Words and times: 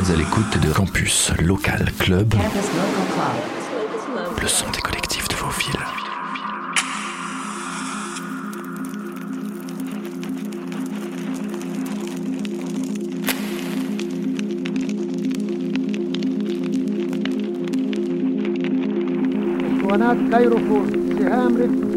êtes 0.00 0.10
à 0.10 0.16
l'écoute 0.16 0.58
de 0.62 0.72
Campus 0.72 1.32
Local 1.40 1.92
Club, 1.98 2.34
le 4.40 4.48
son 4.48 4.70
des 4.70 4.80
collectifs 4.80 5.28
de 5.28 5.34
vos 5.34 5.50
villes. 5.50 5.86
اسطوانات 19.76 20.16
كايروفون 20.30 20.90
سهام 21.18 21.56
رفت 21.56 21.89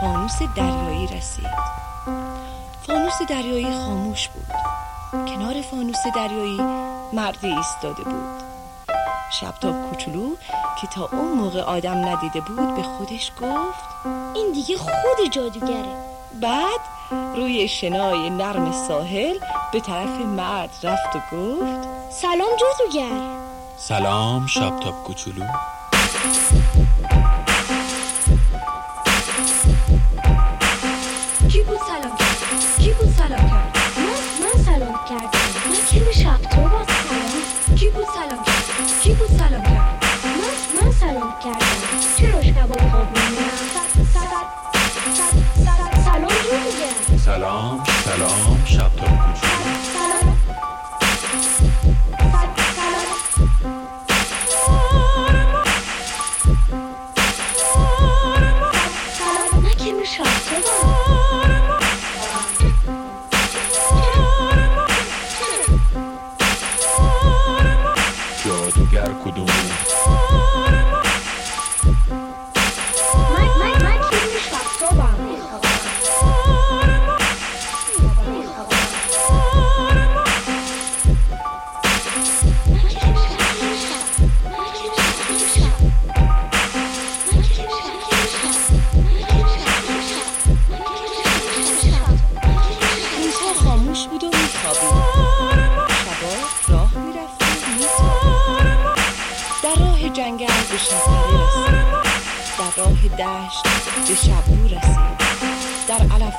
فانوس 0.00 0.42
دریایی 0.56 1.06
رسید. 1.06 1.46
فانوس 2.86 3.22
دریایی 3.28 3.70
خاموش 3.70 4.28
بود. 4.28 4.46
کنار 5.26 5.62
فانوس 5.62 5.98
دریایی 6.14 6.60
مردی 7.12 7.46
ایستاده 7.46 8.02
بود. 8.02 8.42
شبتاب 9.30 9.90
کوچولو 9.90 10.36
که 10.80 10.86
تا 10.86 11.08
اون 11.12 11.32
موقع 11.32 11.60
آدم 11.60 12.08
ندیده 12.08 12.40
بود 12.40 12.74
به 12.76 12.82
خودش 12.82 13.32
گفت 13.40 14.06
این 14.34 14.52
دیگه 14.52 14.76
خود 14.78 15.30
جادوگره 15.30 15.96
بعد 16.40 16.80
روی 17.36 17.68
شن‌های 17.68 18.30
نرم 18.30 18.72
ساحل 18.88 19.38
به 19.72 19.80
طرف 19.80 20.20
مرد 20.20 20.70
رفت 20.82 21.16
و 21.16 21.36
گفت 21.36 21.88
سلام 22.10 22.50
جادوگر. 22.60 23.36
سلام 23.76 24.46
شبتاب 24.46 25.04
کوچولو. 25.04 25.44
کی 31.56 31.62
بود 31.62 31.78
سلام 31.78 32.16
کرد؟ 32.16 32.78
کی 32.78 32.92
بود 32.92 33.14
سلام 33.18 33.48
کرد؟ 33.48 33.76
من 33.98 34.04
من 34.42 34.64
سلام 34.64 35.00
کردم. 35.08 35.68
من 35.68 35.76
کی 35.90 36.00
به 36.00 36.12
شب 36.12 36.42
تو 36.42 36.56
سلام 36.56 37.76
کی 37.76 37.88
بود 37.88 38.04
سلام 38.14 38.44
کرد؟ 38.44 39.00
کی 39.02 39.12
بود 39.14 39.28
سلام 39.28 39.62
کرد؟ 39.62 40.04
من 40.24 40.82
من 40.82 40.92
سلام 40.92 41.34
کردم. 41.44 41.76
چرا 42.18 42.42
شبا 42.42 42.90
خواب 42.90 43.08
سلام 46.04 46.28
سلام. 47.24 47.95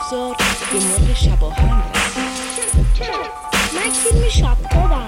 علفزار 0.08 0.36
به 0.72 0.80
مرغ 0.80 1.16
شباهنگ 1.16 1.84
من 3.74 3.92
فیلم 3.92 4.30
شب 4.30 4.58
خوابم. 4.72 5.06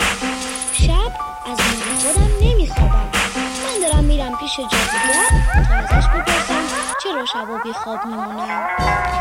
شب 0.73 1.11
از 1.51 1.57
نور 1.59 2.13
خودم 2.13 2.31
نمیخوابم. 2.41 3.09
من 3.63 3.87
دارم 3.87 4.03
میرم 4.03 4.37
پیش 4.37 4.55
جادوگر 4.57 5.29
تا 5.67 5.75
ازش 5.75 6.07
بپرسم 6.07 6.63
چرا 7.03 7.25
شبا 7.25 7.57
بی 7.63 7.73
خواب 7.73 8.05
میمونم. 8.05 8.67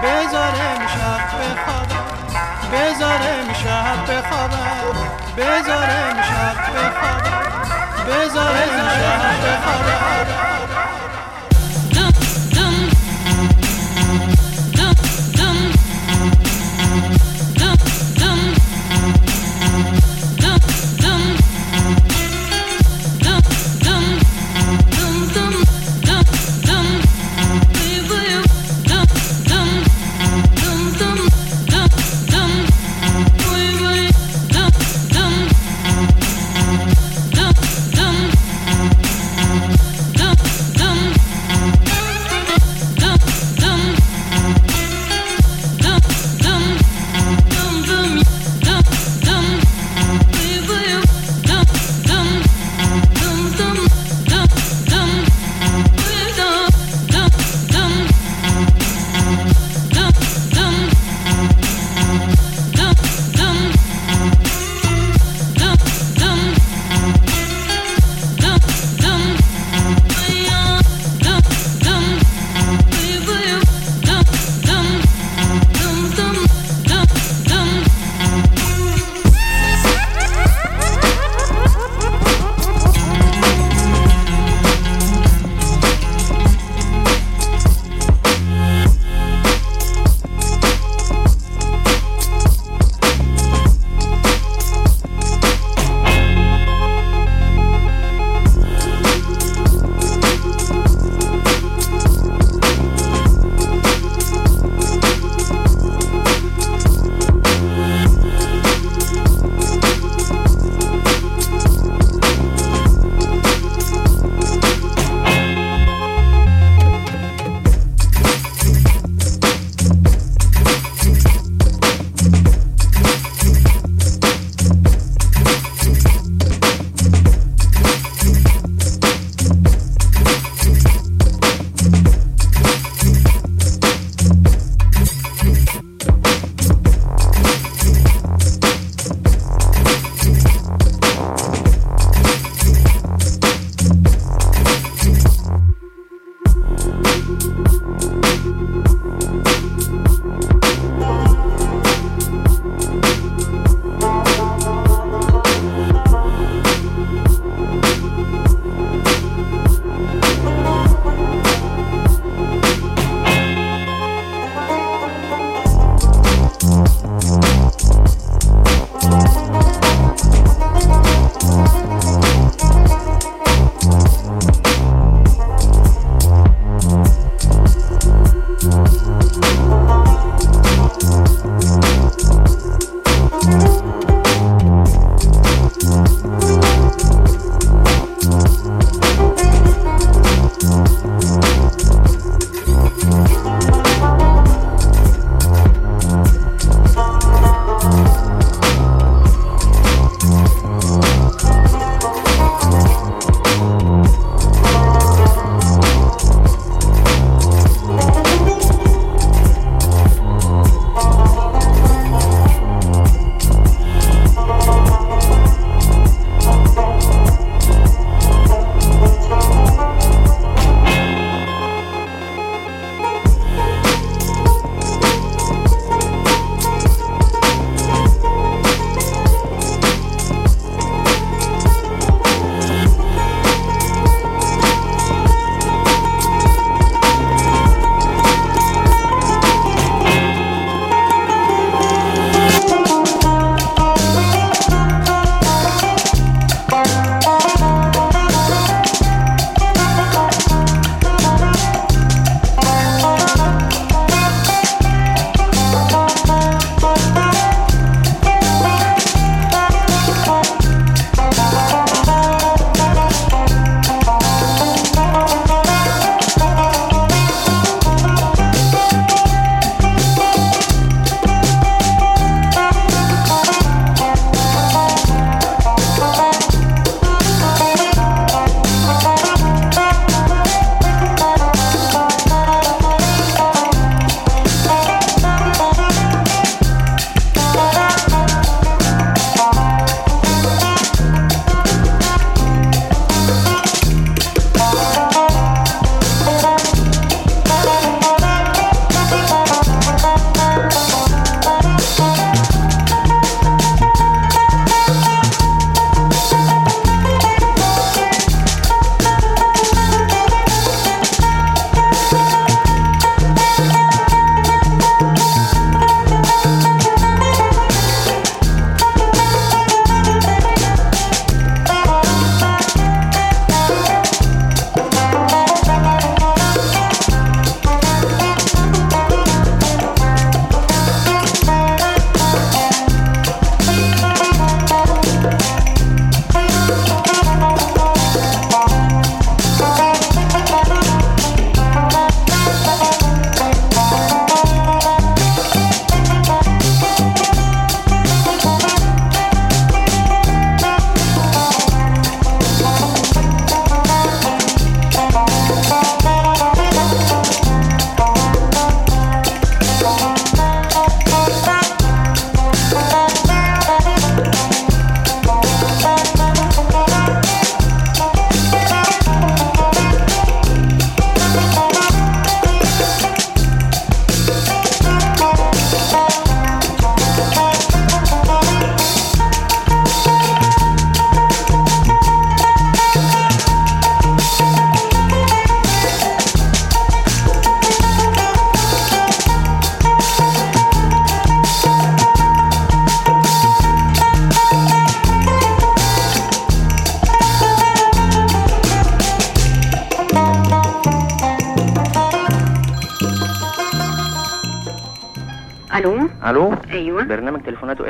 بذارم 0.02 0.86
شب 0.86 1.22
بخوابم. 1.38 2.06
بذارم 2.72 3.52
شب 3.52 4.12
بخوابم. 4.12 4.96
بذارم 5.36 6.22
شب 6.22 6.58
بخوابم. 6.74 7.42
بذارم 8.06 8.88
شب 8.98 9.46
بخوابم. 9.46 10.87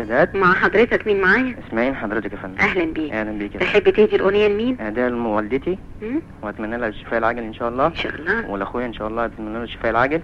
واهداءات 0.08 0.34
مع 0.34 0.52
حضرتك 0.54 1.06
مين 1.06 1.20
معايا؟ 1.20 1.56
اسمعين 1.68 1.94
حضرتك 1.94 2.32
يا 2.32 2.36
فندم. 2.36 2.60
أهلا 2.60 2.84
بيك. 2.92 3.12
أهلا 3.12 3.38
بيك 3.38 3.52
تحب 3.52 3.90
تهدي 3.90 4.16
الأغنية 4.16 4.48
لمين؟ 4.48 4.80
اهداء 4.80 5.08
لوالدتي 5.10 5.78
مم؟ 6.02 6.22
وأتمنى 6.42 6.76
لها 6.76 6.88
الشفاء 6.88 7.18
العاجل 7.18 7.42
إن 7.42 7.54
شاء 7.54 7.68
الله. 7.68 7.86
إن 7.86 7.94
شاء 7.94 8.14
الله. 8.14 8.50
ولأخويا 8.50 8.86
إن 8.86 8.92
شاء 8.92 9.08
الله 9.08 9.24
أتمنى 9.24 9.54
له 9.54 9.62
الشفاء 9.62 9.90
العاجل. 9.90 10.22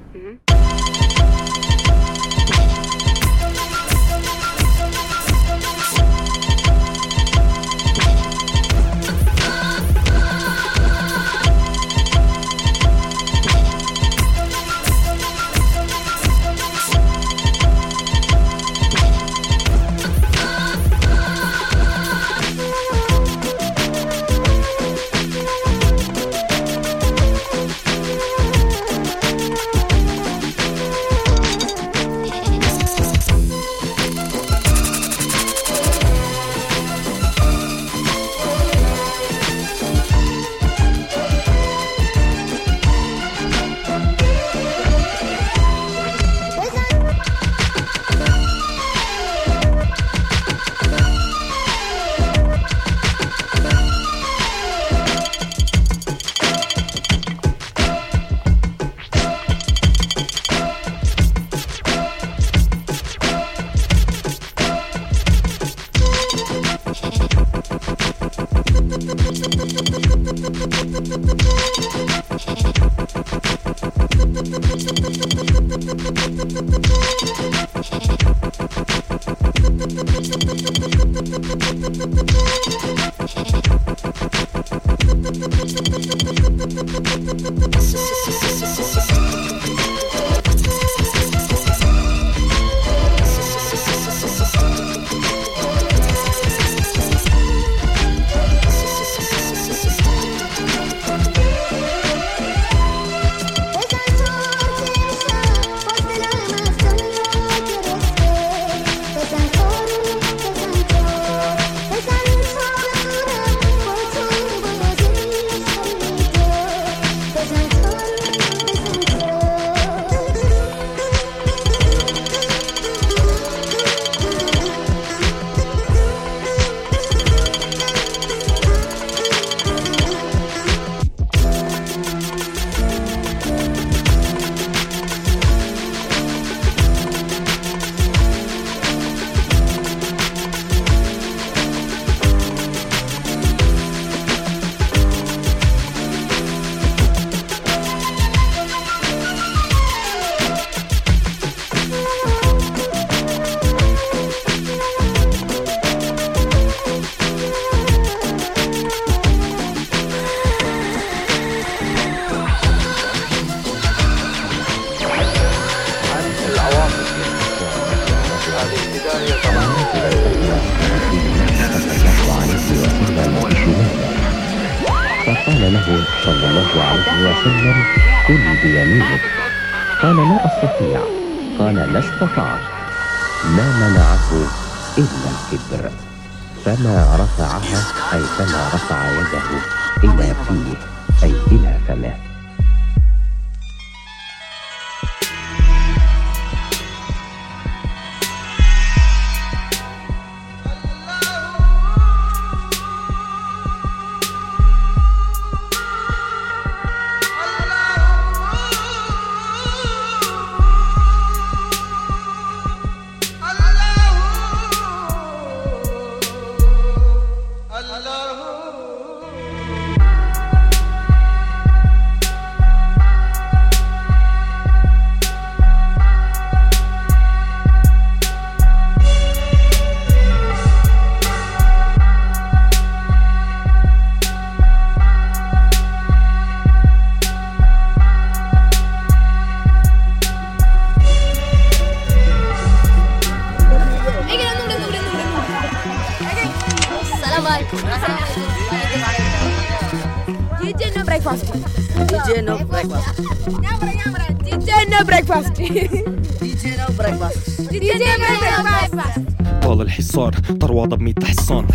DJ 255.68 255.96
no 255.96 256.06
breakfast. 256.12 256.40
DJ 256.40 256.76
no 256.76 256.86
breakfast. 256.96 257.60
DJ 257.72 258.06
no 258.20 258.62
breakfast. 258.62 259.20
ابطال 259.64 259.80
الحصار 259.80 260.32
طروادة 260.60 260.96
بميت 260.96 261.24
حصان 261.24 261.66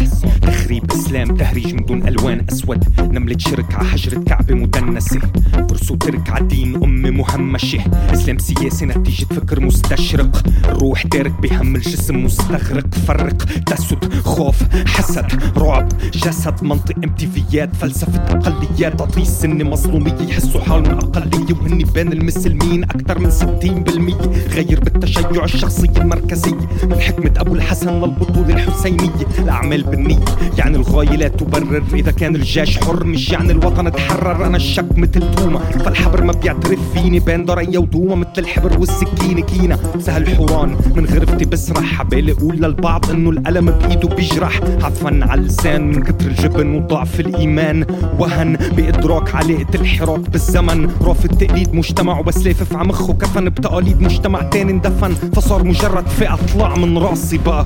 تخريب 0.42 0.92
إسلام 0.92 1.38
تهريج 1.38 1.74
من 1.74 1.86
دون 1.86 2.08
ألوان 2.08 2.46
أسود 2.52 2.84
نملة 3.00 3.38
شرك 3.38 3.76
ع 3.76 3.84
حجرة 3.84 4.20
كعبة 4.24 4.54
مدنسة 4.56 5.20
برسو 5.56 5.96
ترك 5.96 6.30
ع 6.30 6.40
دين 6.40 6.76
مهمشة 7.20 7.80
إسلام 8.14 8.38
سياسي 8.38 8.86
نتيجة 8.86 9.26
فكر 9.26 9.60
مستشرق. 9.60 10.44
الروح 10.70 11.04
تارك 11.04 11.32
بهم 11.42 11.76
الجسم 11.76 12.24
مستغرق. 12.24 12.96
فرق 13.08 13.44
تسد 13.44 14.14
خوف 14.26 14.56
حسد 14.86 15.26
رعب 15.58 15.88
جسد. 16.14 16.64
منطق 16.64 16.96
أمتيفيات 17.04 17.76
فلسفة 17.76 18.20
أقليات. 18.20 19.00
تعطي 19.00 19.22
السنة 19.22 19.64
مظلومية 19.64 20.18
يحسوا 20.30 20.62
حالهم 20.62 20.98
اقلية 20.98 21.54
وهن 21.54 21.78
بين 21.94 22.14
المسلمين 22.14 22.84
أكثر 22.84 23.20
من 23.20 23.32
60% 23.32 24.16
غير 24.54 24.80
بالتشيع 24.80 25.44
الشخصية 25.44 25.98
المركزية 25.98 26.70
من 26.84 27.00
حكمة 27.00 27.32
أبو 27.38 27.56
الحسن 27.56 27.90
للبطولة 27.90 28.54
الحسينية 28.54 29.10
الأعمال 29.40 29.84
بالنية. 29.84 30.26
يعني 30.58 30.78
الغاية 30.78 31.16
لا 31.16 31.28
تبرر. 31.28 31.84
إذا 31.94 32.12
كان 32.12 32.36
الجيش 32.36 32.78
حر 32.78 33.04
مش 33.04 33.30
يعني 33.30 33.52
الوطن 33.52 33.92
تحرر. 33.92 34.46
أنا 34.46 34.58
الشك 34.58 34.98
مثل 34.98 35.36
توما. 35.36 35.60
فالحبر 35.60 36.24
ما 36.24 36.32
بيعترف 36.32 36.80
فيني 37.10 37.20
بين 37.20 37.46
درية 37.46 37.78
ودوما 37.78 38.16
مثل 38.16 38.30
الحبر 38.38 38.80
والسكينة 38.80 39.42
كينا. 39.42 39.80
سهل 40.00 40.36
حوران 40.36 40.78
من 40.96 41.06
غرفتي 41.06 41.46
بسرح 41.46 42.00
عبالي 42.00 42.32
أقول 42.32 42.56
للبعض 42.56 43.12
إنه 43.12 43.30
الألم 43.30 43.72
بإيده 43.72 44.16
بيجرح. 44.16 44.60
عطفا 44.84 45.20
على 45.22 45.42
اللسان 45.42 45.88
من 45.88 46.04
كتر 46.04 46.26
الجبن 46.28 46.76
وضعف 46.76 47.20
الإيمان. 47.20 47.86
وهن 48.20 48.58
بإدراك 48.78 49.36
علاقة 49.36 49.76
الحراك 49.76 50.30
بالزمن. 50.30 50.92
رافض 51.02 51.38
تقليد 51.38 51.76
مجتمع 51.76 52.20
وبس 52.20 52.38
لافف 52.48 52.76
عمخه 52.76 53.14
كفن 53.14 53.50
بتقاليد 53.50 54.02
مجتمع 54.02 54.42
تاني 54.42 54.72
اندفن. 54.72 55.14
فصار 55.14 55.64
مجرد 55.64 56.08
فئة 56.08 56.40
طلع 56.54 56.76
من 56.76 56.98
راسي 56.98 57.38
بقى. 57.38 57.66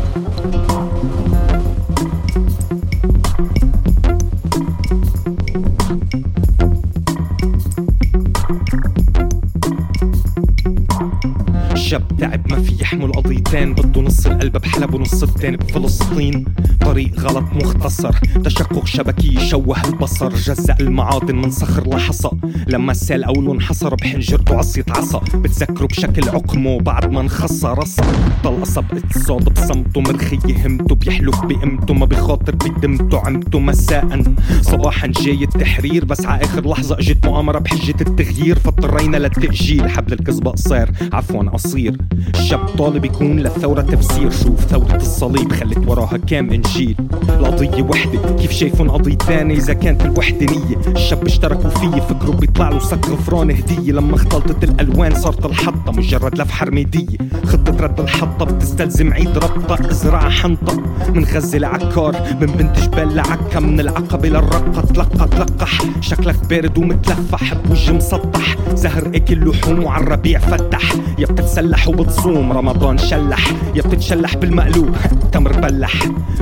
شاب 11.93 12.17
تعب 12.17 12.51
ما 12.51 12.61
في 12.61 12.81
يحمل 12.81 13.11
قضيتين. 13.11 13.73
بده 13.73 14.01
نص 14.01 14.25
القلب 14.25 14.57
بحلب 14.57 14.93
ونص 14.93 15.23
التاني 15.23 15.57
بفلسطين. 15.57 16.45
طريق 16.85 17.19
غلط 17.19 17.43
مختصر. 17.53 18.11
تشقق 18.45 18.85
شبكي 18.85 19.35
يشوه 19.35 19.85
البصر. 19.85 20.29
جزأ 20.29 20.75
المعادن 20.79 21.35
من 21.35 21.51
صخر 21.51 21.89
لحصى. 21.89 22.29
لما 22.67 22.91
السيل 22.91 23.23
أوله 23.23 23.53
انحصر 23.53 23.95
بحنجرته 23.95 24.57
عصية 24.57 24.85
عصا. 24.89 25.19
بتذكره 25.19 25.85
بشكل 25.85 26.29
عقمه 26.29 26.79
بعد 26.79 27.11
ما 27.11 27.21
انخصى 27.21 27.67
رصا 27.67 28.03
ضل 28.43 28.61
قصب 28.61 28.83
اتصاد 28.93 29.49
بصمته. 29.49 30.01
مرخية 30.01 30.67
همته 30.67 30.95
بيحلف 30.95 31.41
بقيمته. 31.41 31.93
ما 31.93 32.05
بخاطر 32.05 32.55
بدمته 32.55 33.19
عمته 33.19 33.59
مساء. 33.59 34.23
صباحا 34.61 35.07
جاي 35.07 35.43
التحرير. 35.43 36.05
بس 36.05 36.25
ع 36.25 36.35
آخر 36.35 36.69
لحظة 36.69 36.99
إجت 36.99 37.25
مؤامرة 37.25 37.59
بحجة 37.59 37.95
التغيير. 38.01 38.59
فاضطرينا 38.59 39.17
للتأجيل. 39.17 39.89
حبل 39.89 40.13
الكذبة 40.13 40.51
قصير. 40.51 40.91
عفوا 41.13 41.43
قصير. 41.43 41.97
الشاب 42.35 42.65
طالب 42.65 43.05
يكون 43.05 43.39
للثورة 43.39 43.81
تفسير. 43.81 44.31
شوف 44.31 44.59
ثورة 44.59 44.95
الصليب. 44.95 45.51
خلت 45.51 45.87
وراها 45.87 46.17
كام 46.17 46.51
إنجيل. 46.51 46.72
القضية 46.79 47.83
وحدة 47.83 48.35
كيف 48.35 48.51
شايفون 48.51 48.89
قضية 48.89 49.15
تانية 49.15 49.55
إذا 49.55 49.73
كانت 49.73 50.05
الوحدة 50.05 50.45
نية. 50.45 50.77
الشاب 50.87 51.25
اشتركوا 51.25 51.69
فيه 51.69 52.01
فكره 52.01 52.31
بيطلع 52.31 52.69
له 52.69 52.79
سك 52.79 53.09
غفران 53.09 53.51
هدية. 53.51 53.91
لما 53.91 54.15
اختلطت 54.15 54.63
الألوان 54.63 55.15
صارت 55.15 55.45
الحطة 55.45 55.91
مجرد 55.91 56.37
لف 56.41 56.51
حرميدية 56.51 57.17
خطة 57.45 57.83
رد 57.83 57.99
الحطة 57.99 58.45
بتستلزم 58.45 59.13
عيد 59.13 59.37
ربطة 59.37 59.89
ازرع 59.91 60.29
حنطة. 60.29 60.83
من 61.13 61.25
غزة 61.25 61.57
لعكار 61.57 62.15
من 62.41 62.47
بنت 62.47 62.79
جبال 62.79 63.15
لعكا. 63.15 63.59
من 63.59 63.79
العقبة 63.79 64.29
للرقة 64.29 64.81
تلقى 64.81 65.27
تلقح. 65.27 65.79
شكلك 66.01 66.35
بارد 66.49 66.77
ومتلفح 66.77 67.53
بوجه 67.53 67.91
مسطح. 67.91 68.55
زهر 68.73 69.11
أكل 69.15 69.49
لحوم 69.49 69.83
وعالربيع 69.83 70.03
الربيع 70.03 70.39
فتح. 70.39 70.93
يا 71.19 71.25
بتتسلح 71.25 71.87
وبتصوم 71.87 72.51
رمضان 72.51 72.97
شلح. 72.97 73.47
يا 73.75 73.81
بتتشلح 73.81 74.35
بالمقلوب 74.35 74.95
تمر 75.31 75.59
بلح. 75.59 75.93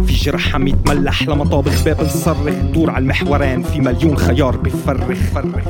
في 0.08 0.14
جرح 0.22 0.56
عم 0.56 0.68
يتملح 0.68 1.24
لمطابخ 1.24 1.84
باب 1.84 2.02
الصرخ. 2.02 2.54
دور 2.74 2.90
على 2.90 3.04
المحورين 3.04 3.64
في 3.64 3.80
مليون 3.80 4.18
خيار 4.18 4.58
بفرخ. 4.58 5.18
فرخ 5.34 5.68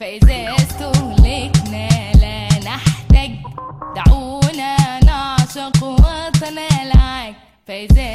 فإذا 0.00 0.56
استهلكنا 0.56 1.88
لا 2.22 2.78
دعونا 3.96 4.76
نعشق 5.04 5.80
فإذا 7.66 8.09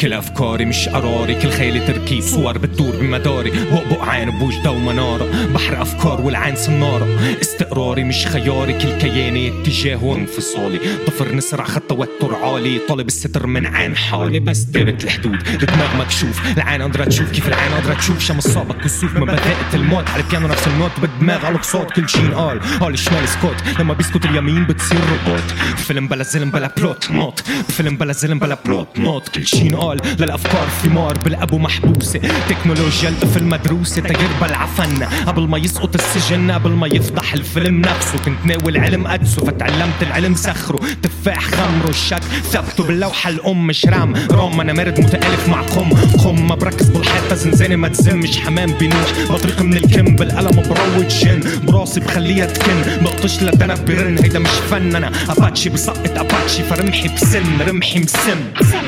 كل 0.00 0.12
أفكاري 0.12 0.64
مش 0.64 0.88
قراري 0.88 1.34
كل 1.34 1.50
خيالي 1.50 1.80
تركيب 1.80 2.20
صور 2.20 2.58
بتدور 2.58 2.96
بمداري. 2.96 3.50
بقبق 3.50 4.04
عين 4.04 4.30
بوجدة 4.30 4.70
ومنارة 4.70 5.46
بحر 5.54 5.82
أفكار 5.82 6.20
والعين 6.20 6.56
صنارة. 6.56 7.36
استقراري 7.40 8.04
مش 8.04 8.26
خياري 8.26 8.72
كل 8.72 8.98
كياني 8.98 9.48
اتجاه 9.48 10.04
وانفصالي. 10.04 10.80
ضفر 11.06 11.34
نسرع 11.34 11.64
خط 11.64 11.82
توتر 11.88 12.34
عالي. 12.34 12.78
طالب 12.88 13.08
الستر 13.08 13.46
من 13.46 13.66
عين 13.66 13.96
حالي. 13.96 14.40
بس 14.40 14.58
دارت 14.58 15.04
الحدود. 15.04 15.48
الدماغ 15.48 15.96
مكشوف 15.96 16.56
العين 16.56 16.82
قادرة 16.82 17.04
تشوف. 17.04 17.30
كيف 17.30 17.48
العين 17.48 17.72
قادرة 17.72 17.94
تشوف؟ 17.94 18.20
شمس 18.20 18.48
صابك 18.48 18.76
كسوف 18.84 19.16
من 19.16 19.24
بداية 19.24 19.74
الموت. 19.74 20.08
على 20.08 20.22
البيانو 20.22 20.48
نفس 20.48 20.68
النوت. 20.68 20.92
بالدماغ 21.02 21.46
على 21.46 21.62
صوت 21.62 21.90
كل 21.90 22.08
شي 22.08 22.28
قال 22.28 22.60
قال 22.80 22.94
الشمال 22.94 23.28
سكوت. 23.28 23.56
لما 23.80 23.94
بيسكت 23.94 24.24
اليمين 24.24 24.64
بتصير 24.64 24.98
روبوت. 24.98 25.50
فيلم 25.76 26.08
بلا 26.08 26.22
زلم 26.22 26.50
بلا 26.50 26.74
بلوت 26.76 27.10
نوت. 27.10 27.40
فيلم 27.68 27.96
بلا 27.96 28.12
زلم 28.12 28.38
بلا 28.42 28.58
بلوت 28.66 28.98
نوت 28.98 29.28
كل 29.28 29.46
شي 29.46 29.68
قال 29.68 30.00
للأفكار 30.20 30.68
ثمار 30.82 31.18
بالابو 31.18 31.58
محبوسه 31.58 32.20
تكنولوجيا 32.48 33.08
الطفل 33.08 33.44
مدروسة. 33.44 34.02
تغير 34.02 34.28
بالعفن 34.40 35.04
قبل 35.26 35.48
ما 35.48 35.58
يسقط 35.58 35.94
السجن. 35.94 36.50
قبل 36.50 36.70
ما 36.70 36.86
يفضح 36.86 37.32
الفيلم 37.32 37.80
نفسه. 37.80 38.18
كنت 38.18 38.38
ناوي 38.44 38.68
العلم 38.68 39.06
أدسه. 39.06 39.44
فتعلمت 39.44 40.02
العلم 40.02 40.34
سخره. 40.34 40.80
تفاح 41.02 41.50
خمره. 41.50 41.90
الشك 41.90 42.22
ثبته 42.52 42.84
باللوحة. 42.84 43.30
الأم 43.30 43.66
مش 43.66 43.86
رام 43.86 44.14
رام 44.30 44.60
أنا 44.60 44.72
مرد 44.72 45.00
متألف 45.00 45.48
مع 45.48 45.60
قم. 45.60 45.90
قم 46.24 46.48
ما 46.48 46.54
بركز 46.54 46.88
بالحيطة. 46.88 47.36
زنزانة 47.36 47.76
ما 47.76 47.88
تزمش. 47.88 48.38
حمام 48.38 48.72
بينوح 48.72 49.12
بطريق 49.30 49.60
من 49.62 49.76
الكم. 49.76 50.16
بالقلم 50.16 50.62
بروج 50.62 51.08
جن. 51.08 51.40
براسي 51.62 52.00
بخليها 52.00 52.46
تكن. 52.46 53.04
بقطش 53.04 53.42
لدنب 53.42 53.84
برن 53.84 54.18
هيدا 54.22 54.38
مش 54.38 54.50
فن. 54.70 54.96
أنا 54.96 55.12
أباتشي 55.28 55.70
بسقط 55.70 56.18
أباتشي. 56.18 56.62
فرمحي 56.62 57.08
بسن. 57.08 57.42
رمحي 57.68 57.98
Sim. 58.32 58.82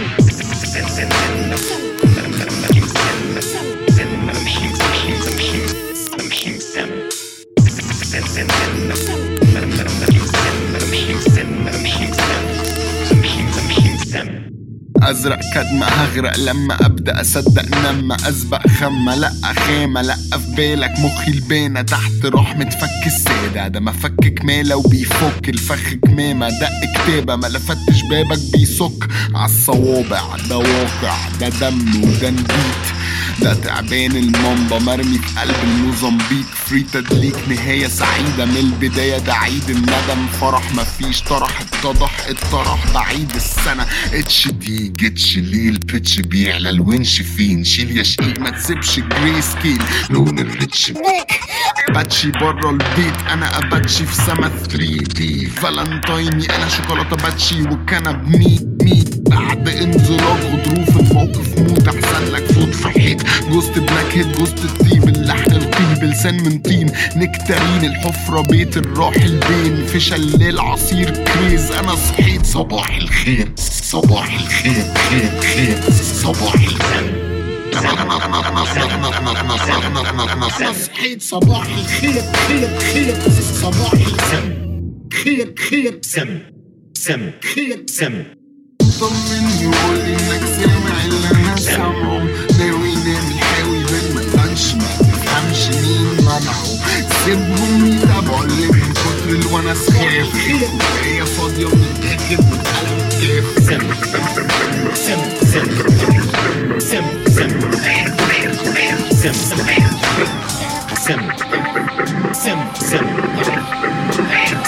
Sim. 8.95 9.24
أزرق 15.11 15.41
كدمة 15.55 15.87
هغرق. 15.87 16.37
لما 16.39 16.87
أبدأ 16.87 17.21
أصدق 17.21 17.65
نما 17.79 18.17
أسبق 18.29 18.67
خمة. 18.69 19.15
لا 19.15 19.31
خامة 19.67 20.03
لا 20.03 20.15
في 20.15 20.55
بالك. 20.57 20.91
مخي 20.99 21.31
البانة 21.31 21.83
تحت 21.83 22.25
روح 22.25 22.57
متفك 22.57 23.07
السادة 23.07 23.69
ده 23.69 23.81
مفك 23.81 24.35
كمالة 24.39 24.77
وبيفك. 24.77 25.49
الفخ 25.49 25.95
كمامة 26.07 26.49
دق 26.49 26.71
كتابة. 26.95 27.37
ما 27.37 27.47
لفتش 27.47 28.03
بابك 28.11 28.39
بيسك. 28.53 29.09
عالصوابع 29.35 30.37
ده 30.49 30.59
واقع 30.59 31.17
ده 31.41 31.49
دم 31.49 32.03
وده 32.05 32.31
نبيت. 32.31 33.04
ده 33.43 33.55
تعبان 33.55 34.17
المامبا 34.17 34.79
مرمي 34.79 35.19
في 35.19 35.41
قلب 35.41 35.57
الموزمبيق. 35.65 36.47
فري 36.67 36.83
تدليك 36.93 37.37
نهاية 37.49 37.89
سعيدة. 37.89 38.45
من 38.45 38.57
البداية 38.57 39.19
ده 39.19 39.35
عيد 39.35 39.71
الندم. 39.71 40.27
فرح 40.41 40.73
مفيش 40.75 41.21
طرح 41.23 41.61
اتضح 41.61 42.27
الطرح 42.29 42.93
بعيد 42.95 43.31
السنة. 43.35 43.87
اتش 44.13 44.49
دي 44.49 44.89
جيتش 44.89 45.37
ليه 45.39 45.69
البيتش 45.69 46.21
بيعلى 46.21 46.71
الونش 46.71 47.23
فين؟ 47.23 47.65
شيل 47.65 47.97
يا 47.99 48.03
شقيق 48.03 48.39
ما 48.41 48.51
تسيبش 48.51 49.01
جري 49.01 49.43
سكيل 49.43 49.83
لون 50.11 50.39
الريتش. 50.39 50.91
بيك 50.91 51.95
باتشي 51.95 52.31
برا 52.31 52.71
البيت. 52.71 53.15
أنا 53.33 53.59
أباتشي 53.59 54.07
في 54.07 54.15
سما 54.15 54.49
3 54.49 54.77
دي 55.15 55.47
فالنتايني 55.47 56.57
أنا 56.57 56.69
شوكولاتة 56.69 57.17
باتشي 57.17 57.63
وكنب 57.63 58.29
ميت 58.29 58.83
ميت. 58.83 59.15
بعد 59.29 59.69
انزلاق 59.69 60.41
غضروف 60.41 60.97
الموقف 60.97 61.59
موت. 61.59 61.89
أحسن 61.89 62.33
لك 62.33 62.54
صحيت 62.83 63.23
جوست 63.51 63.79
بلاك 63.79 64.15
هيد 64.15 64.33
جوست 64.33 64.59
الثيم 64.65 65.03
اللحن 65.03 65.53
القيم 65.53 65.95
بلسان 65.95 66.43
من 66.43 66.59
طين. 66.59 66.93
نكترين 67.17 67.85
الحفرة 67.85 68.41
بيت 68.41 68.77
الراح 68.77 69.15
البين. 69.17 69.87
في 69.87 70.01
شلال 70.01 70.61
عصير 70.61 71.11
كريز 71.11 71.71
أنا 71.73 71.95
صحيت. 71.95 72.47
صباح 72.47 72.97
الخير 72.97 73.53
صباح 73.57 74.35
الخير 74.41 74.95
خير 74.95 75.41
خير 75.41 75.81
صباح 76.03 76.55
الخير 76.55 77.25
أنا 80.33 80.49
صحيت. 80.73 81.23
صباح 81.23 81.67
الخير 81.67 82.23
خير 82.49 82.79
خير 82.81 83.17
صباح 83.63 83.93
الخير 83.93 84.75
خير 85.25 85.55
خير 85.71 85.99
سم 86.03 86.39
سم 86.95 87.31
خير 87.55 87.83
سم. 87.87 88.23
طمني 89.01 89.67
وقول 89.67 90.01
إنك 90.01 90.45
سامع 90.57 91.05
اللي 91.05 91.29
أنا 91.31 91.57
سامعه. 91.57 92.29
Dem 97.25 97.41
bonita 97.57 98.21
bolle 98.23 98.69
Kontri 99.01 99.39
lwana 99.45 99.75
skef 99.75 100.29
E 101.07 101.21
a 101.21 101.27
fod 101.27 101.57
yo 101.59 101.69
mi 101.69 101.89
deke 102.03 102.37
mi 102.37 102.59
kalam 102.69 103.01
kef 103.17 103.47
Sem, 103.65 103.83
sem, 104.95 105.21
sem, 105.41 105.69
sem 106.81 107.05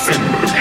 Sem, 0.07 0.56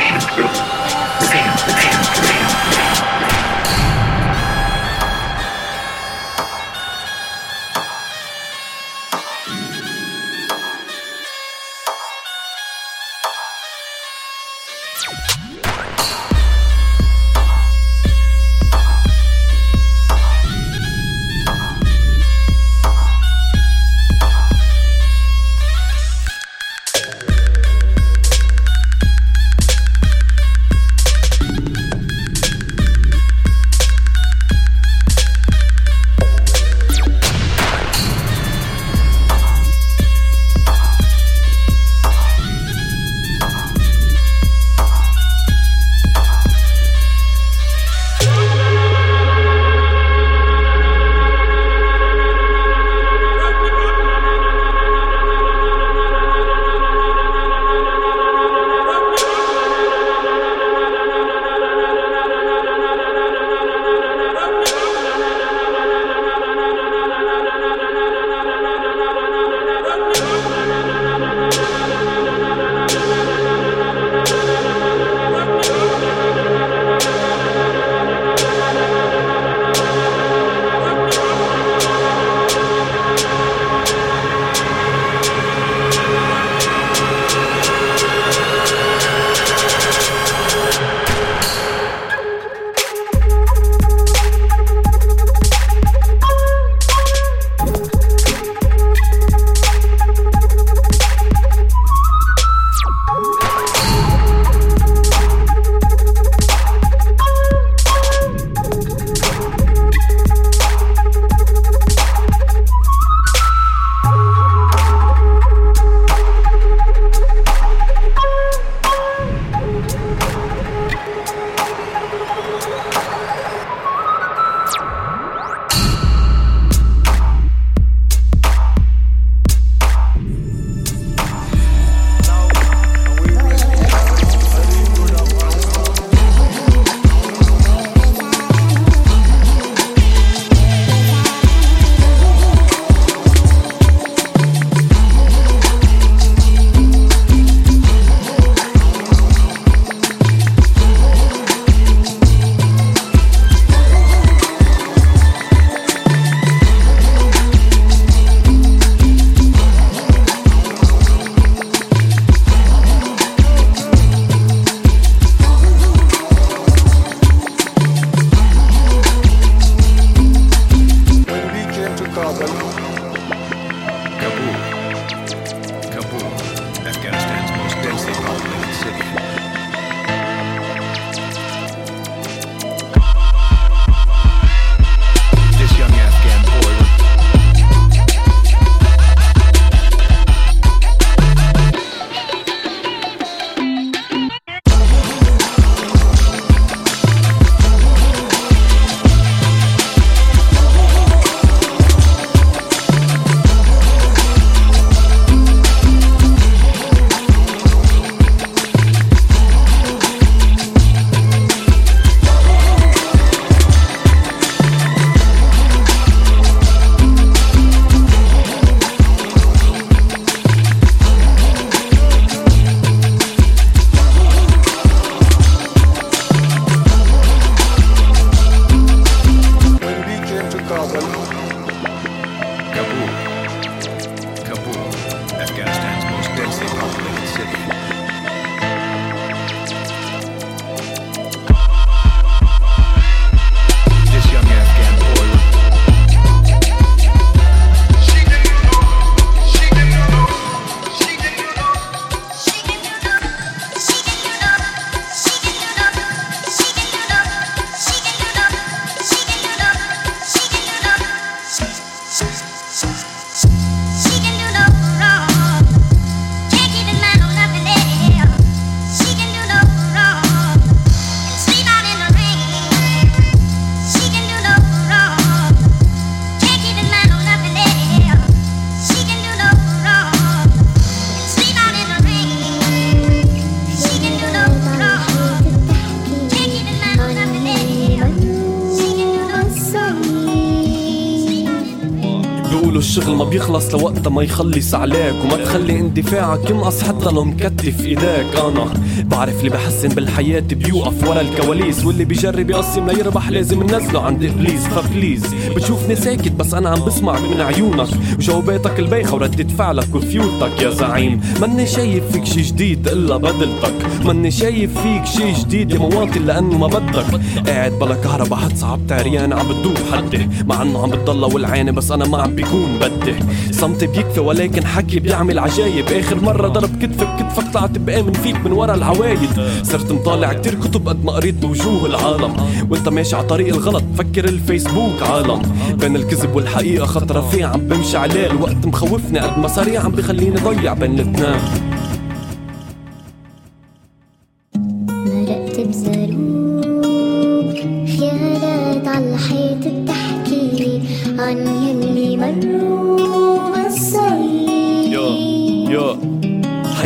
الشغل 292.97 293.15
ما 293.15 293.23
بيخلص 293.23 293.75
لوقت 293.75 294.08
ما 294.08 294.23
يخلص 294.23 294.73
عليك 294.73 295.15
وما 295.23 295.43
تخلي 295.43 295.79
اندفاعك 295.79 296.49
ينقص 296.49 296.84
حتى 296.84 297.10
لو 297.10 297.23
مكتف 297.23 297.86
ايديك 297.86 298.36
أنا 298.36 298.73
بعرف 299.03 299.39
اللي 299.39 299.49
بحسن 299.49 299.89
بالحياة 299.89 300.39
بيوقف 300.39 301.08
ورا 301.08 301.21
الكواليس 301.21 301.86
واللي 301.86 302.05
بيجرب 302.05 302.49
يقسم 302.49 302.89
ليربح 302.89 303.29
لازم 303.29 303.63
ننزله 303.63 304.01
عند 304.01 304.23
إبليس. 304.23 304.67
فبليز 304.67 305.23
بتشوفني 305.55 305.95
ساكت 305.95 306.31
بس 306.31 306.53
أنا 306.53 306.69
عم 306.69 306.86
بسمع 306.86 307.19
من 307.19 307.41
عيونك. 307.41 307.88
وجواباتك 308.17 308.79
البايخة 308.79 309.15
وردة 309.15 309.47
فعلك 309.47 309.95
وفيوتك 309.95 310.62
يا 310.62 310.69
زعيم. 310.69 311.21
ماني 311.41 311.67
شايف 311.67 312.03
فيك 312.12 312.25
شي 312.25 312.41
جديد 312.41 312.88
إلا 312.88 313.17
بدلتك. 313.17 314.05
ماني 314.05 314.31
شايف 314.31 314.79
فيك 314.79 315.05
شي 315.05 315.41
جديد 315.41 315.71
يا 315.71 315.77
مواطن 315.77 316.25
لأنه 316.25 316.58
ما 316.58 316.67
بدك. 316.67 317.05
قاعد 317.47 317.71
بلا 317.71 317.95
كهربا 317.95 318.36
حتصعب 318.36 318.79
تعريان 318.88 319.34
عم 319.34 319.47
بتدوب 319.47 319.77
حدي. 319.91 320.29
مع 320.45 320.62
إنه 320.62 320.84
عم 320.84 320.89
بتضلى 320.89 321.34
والعيني 321.34 321.71
بس 321.71 321.91
أنا 321.91 322.08
ما 322.08 322.21
عم 322.21 322.36
بيكون 322.36 322.79
بدي 322.88 323.15
صمتي 323.52 323.88
بيكفي 323.88 324.19
ولكن 324.19 324.65
حكي 324.65 325.00
بيعمل 325.00 325.39
عجايب. 325.39 325.86
آخر 325.88 326.21
مرة 326.21 326.48
ضرب 326.48 326.69
كتفي 326.82 327.06
بكتفك 327.06 327.54
طلعت 327.54 327.78
بآمن 327.78 328.13
فيك 328.13 328.45
من 328.45 328.52
ورا 328.52 328.76
العوايد. 328.76 329.30
صرت 329.63 329.91
مطالع 329.91 330.34
كتير 330.34 330.56
كتب 330.56 330.89
قد 330.89 331.06
ما 331.06 331.12
قريت 331.12 331.36
بوجوه 331.36 331.86
العالم. 331.86 332.36
وانت 332.69 332.89
ماشي 332.89 333.15
على 333.15 333.28
طريق 333.28 333.48
الغلط 333.56 333.84
فكر 333.98 334.26
الفيسبوك 334.26 335.04
عالم. 335.04 335.41
بين 335.80 335.95
الكذب 335.95 336.36
والحقيقة 336.36 336.86
خط 336.86 337.12
رفيع 337.12 337.50
عم 337.50 337.60
بمشي 337.60 337.98
عليه. 337.98 338.28
الوقت 338.28 338.65
مخوفني 338.65 339.19
قد 339.19 339.39
ما 339.39 339.48
سريع 339.48 339.84
عم 339.84 339.91
بخليني 339.91 340.36
ضيع 340.36 340.74
بين 340.74 341.00
الاتنين 341.00 341.75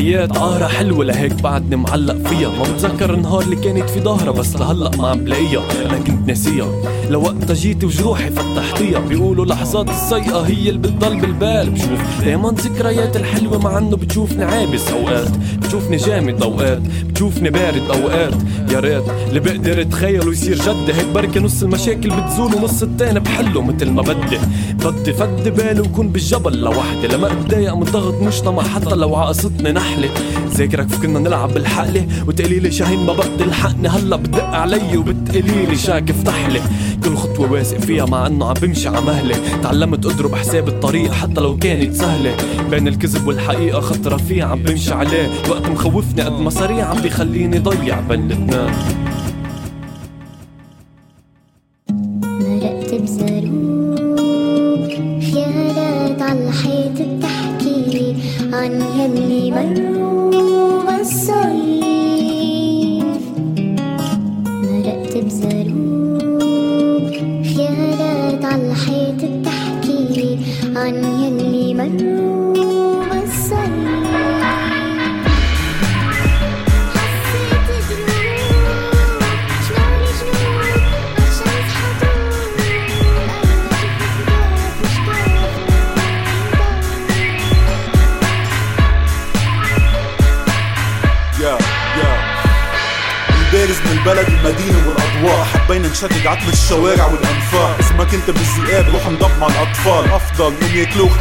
حياة 0.09 0.29
عارة 0.35 0.67
حلوة 0.67 1.05
لهيك 1.05 1.33
بعدني 1.33 1.75
معلق 1.75 2.27
فيها. 2.27 2.49
ما 2.49 2.63
بتذكر 2.63 3.13
النهار 3.13 3.41
اللي 3.41 3.55
كانت 3.55 3.89
في 3.89 3.99
ظهرها 3.99 4.31
بس 4.31 4.55
لهلأ 4.55 4.91
ما 4.97 5.07
عم 5.07 5.23
بلاقيها. 5.23 5.63
أنا 5.85 5.97
كنت 5.97 6.27
ناسيها. 6.27 6.67
لوقتها 7.09 7.53
جيت 7.53 7.83
وجروحي 7.83 8.29
فتحتيها. 8.29 8.99
بيقولوا 8.99 9.45
لحظات 9.45 9.89
السيئة 9.89 10.39
هي 10.39 10.69
اللي 10.69 10.79
بتضل 10.79 11.19
بالبال. 11.19 11.69
بشوف 11.69 12.23
دايما 12.25 12.49
ذكريات 12.49 13.15
الحلوة 13.15 13.57
مع 13.57 13.77
إنه 13.77 13.97
بتشوفني 13.97 14.43
عابس 14.43 14.87
أوقات. 14.87 15.31
بتشوفني 15.57 15.97
جامد 15.97 16.41
أوقات. 16.41 16.81
بتشوفني 17.09 17.49
بارد 17.49 17.83
أوقات. 17.89 18.33
يا 18.71 18.79
ريت 18.79 19.03
اللي 19.29 19.39
بقدر 19.39 19.81
أتخيله 19.81 20.31
يصير 20.31 20.57
جد. 20.57 20.95
هيك 20.95 21.07
بركي 21.15 21.39
نص 21.39 21.63
المشاكل 21.63 22.09
بتزول 22.09 22.55
ونص 22.55 22.83
التاني 22.83 23.19
بحله 23.19 23.61
مثل 23.61 23.89
ما 23.89 24.01
بدي. 24.01 24.39
بدي 24.85 25.13
فد 25.13 25.55
بالي 25.55 25.81
وكون 25.81 26.09
بالجبل. 26.09 26.61
لوحدي 26.61 27.07
لما 27.07 27.27
اتضايق 27.31 27.73
من 27.73 27.83
ضغط 27.83 28.21
مجتمع 28.21 28.63
حتى 28.63 28.95
لو 28.95 29.15
عقصتني 29.15 29.71
نحلة. 29.71 30.09
ذاكرك 30.53 30.87
كنا 31.01 31.19
نلعب 31.19 31.53
بالحقلة. 31.53 32.07
وتقولي 32.27 32.59
لي 32.59 32.71
شاهين 32.71 33.05
ما 33.05 33.13
بقدر 33.13 33.45
الحقني. 33.45 33.87
هلا 33.87 34.15
بتدق 34.15 34.43
علي 34.43 34.97
وبتقولي 34.97 35.65
لي 35.65 35.75
شاك 35.75 36.09
افتح 36.09 36.49
لي 36.49 36.61
كل 37.03 37.15
خطوة 37.15 37.51
واثق 37.51 37.77
فيها 37.77 38.05
مع 38.05 38.27
إنه 38.27 38.45
عم 38.45 38.53
بمشي 38.53 38.87
على 38.87 39.01
مهلي 39.01 39.35
تعلمت 39.63 40.05
أضرب 40.05 40.35
حساب 40.35 40.67
الطريق 40.67 41.11
حتى 41.11 41.41
لو 41.41 41.57
كانت 41.57 41.95
سهلة. 41.95 42.35
بين 42.71 42.87
الكذب 42.87 43.27
والحقيقة 43.27 43.79
خط 43.79 44.07
رفيع 44.07 44.47
عم 44.47 44.63
بمشي 44.63 44.93
عليه. 44.93 45.29
الوقت 45.45 45.69
مخوفني 45.69 46.21
قد 46.21 46.39
ما 46.39 46.49
سريع 46.49 46.85
عم 46.85 47.01
بيخليني 47.01 47.59
ضيع 47.59 47.99
بين 47.99 48.31
الاتنين. 48.31 49.08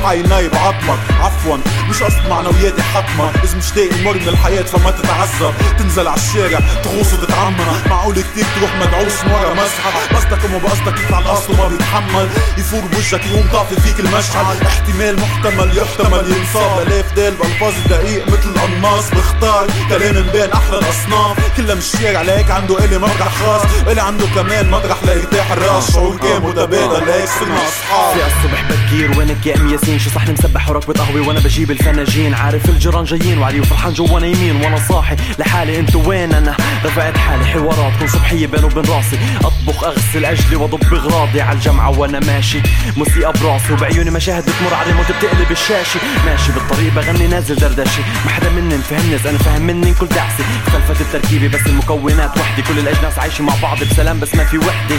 نايب 0.07 0.55
عظمك. 0.55 0.99
عفوا 1.21 1.57
مش 1.91 2.03
قصد 2.03 2.29
معنوياتي 2.31 2.83
حتما 2.83 3.33
إذا 3.45 3.57
مشتاق 3.57 3.89
يمر 3.99 4.15
من 4.15 4.29
الحياة 4.29 4.63
فما 4.63 4.91
تتعذب. 4.91 5.55
تنزل 5.79 6.09
على 6.09 6.17
الشارع 6.17 6.61
تغوص 6.85 7.13
وتتعمى 7.13 7.57
معقول 7.91 8.15
كتير 8.15 8.45
تروح 8.57 8.77
مدعوس 8.81 9.25
ورا 9.25 9.55
مسحة. 9.55 10.17
قصدك 10.17 10.45
وما 10.45 10.59
بقصدك 10.59 11.01
يطلع 11.01 11.19
القصد 11.19 11.51
وما 11.51 11.69
بيتحمل. 11.69 12.29
يفور 12.59 12.81
بوجهك 12.81 13.27
يقوم 13.27 13.49
طافي 13.53 13.81
فيك 13.81 14.01
المشعل. 14.01 14.57
احتمال 14.67 15.21
محتمل 15.21 15.79
يحتمل 15.79 16.37
ينصاب. 16.37 16.87
الاف 16.87 17.13
دال 17.13 17.35
بالفاظ 17.35 17.75
دقيق 17.91 18.27
مثل 18.29 18.51
القناص 18.51 19.11
بختار 19.11 19.67
كلام 19.89 20.29
مبين 20.29 20.53
أحلى 20.53 20.79
الأصناف. 20.79 21.38
كلها 21.59 21.75
مش 21.75 21.85
شارع 22.03 22.23
لهيك 22.23 22.51
عنده 22.51 22.85
إلي 22.85 22.99
مطرح 22.99 23.35
خاص 23.35 23.63
إلي 23.89 24.01
عنده 24.01 24.27
كمان 24.35 24.71
مطرح 24.71 24.97
ليرتاح 25.05 25.53
الراس. 25.53 25.93
شعور 25.93 26.17
كان 26.17 26.43
متبادل 26.43 27.07
لهيك 27.07 27.29
صرنا 27.29 27.61
اصحاب 27.69 28.17
في 28.17 28.27
الصبح 28.27 28.65
بكير 28.71 29.19
وينك 29.19 29.47
يا 29.47 29.57
ام 29.57 29.69
ياسين. 29.69 29.99
شو 29.99 30.11
صحني 30.11 30.33
مسبح 30.33 30.71
وركبة 30.71 30.95
قهوة 30.95 31.29
وأنا 31.29 31.41
بجيب 31.41 31.71
الفناجين. 31.71 32.35
عارف 32.35 32.69
الجيران 32.69 33.05
جايين 33.05 33.39
وعلي 33.39 33.61
وفرحان 33.61 33.93
جوا 33.93 34.21
نايمين. 34.21 34.57
وأنا 34.57 34.79
صاحي 34.89 35.17
لحالي 35.39 35.79
انتو 35.79 36.09
وين؟ 36.09 36.35
أنا 36.35 36.57
رفعت 36.85 37.17
حالي 37.17 37.47
حوارات 37.47 37.93
كل 38.01 38.09
صبحية 38.09 38.47
بيني 38.47 38.65
وبين 38.65 38.85
راسي. 38.85 39.19
أطبخ 39.45 39.85
أغسل 39.85 40.25
أجلي 40.25 40.57
وأضب 40.57 40.95
أغراضي 40.95 41.41
على 41.41 41.57
الجامعة 41.57 41.99
وأنا 41.99 42.21
ماشي. 42.21 42.63
موسيقى 42.97 43.33
براسي 43.33 43.73
وبعيوني 43.73 44.11
مشاهد 44.11 44.43
بتمر 44.43 44.75
على 44.75 44.91
الموت 44.91 45.07
بتقلب 45.13 45.51
الشاشة. 45.51 46.01
ماشي 46.27 46.53
بالطريق 46.53 46.93
بغني 46.93 47.27
نازل 47.27 47.57
دردشة. 47.57 48.03
ما 48.25 48.31
حدا 48.31 48.51
منن 48.51 48.81
فهمني 48.91 49.19
أنا 49.29 49.39
فهم 49.39 49.63
منن 49.63 49.95
كل 49.95 50.07
دعسة. 50.07 50.45
اختلفت 50.67 51.01
التركيبة 51.01 51.48
بس 51.49 51.67
المكونات 51.67 52.39
وحدة. 52.39 52.63
كل 52.63 52.79
الأجناس 52.79 53.19
عايشة 53.19 53.45
مع 53.45 53.53
بعض 53.63 53.85
بسلام 53.85 54.21
بس 54.21 54.35
ما 54.35 54.45
في 54.45 54.59
وحدة. 54.59 54.97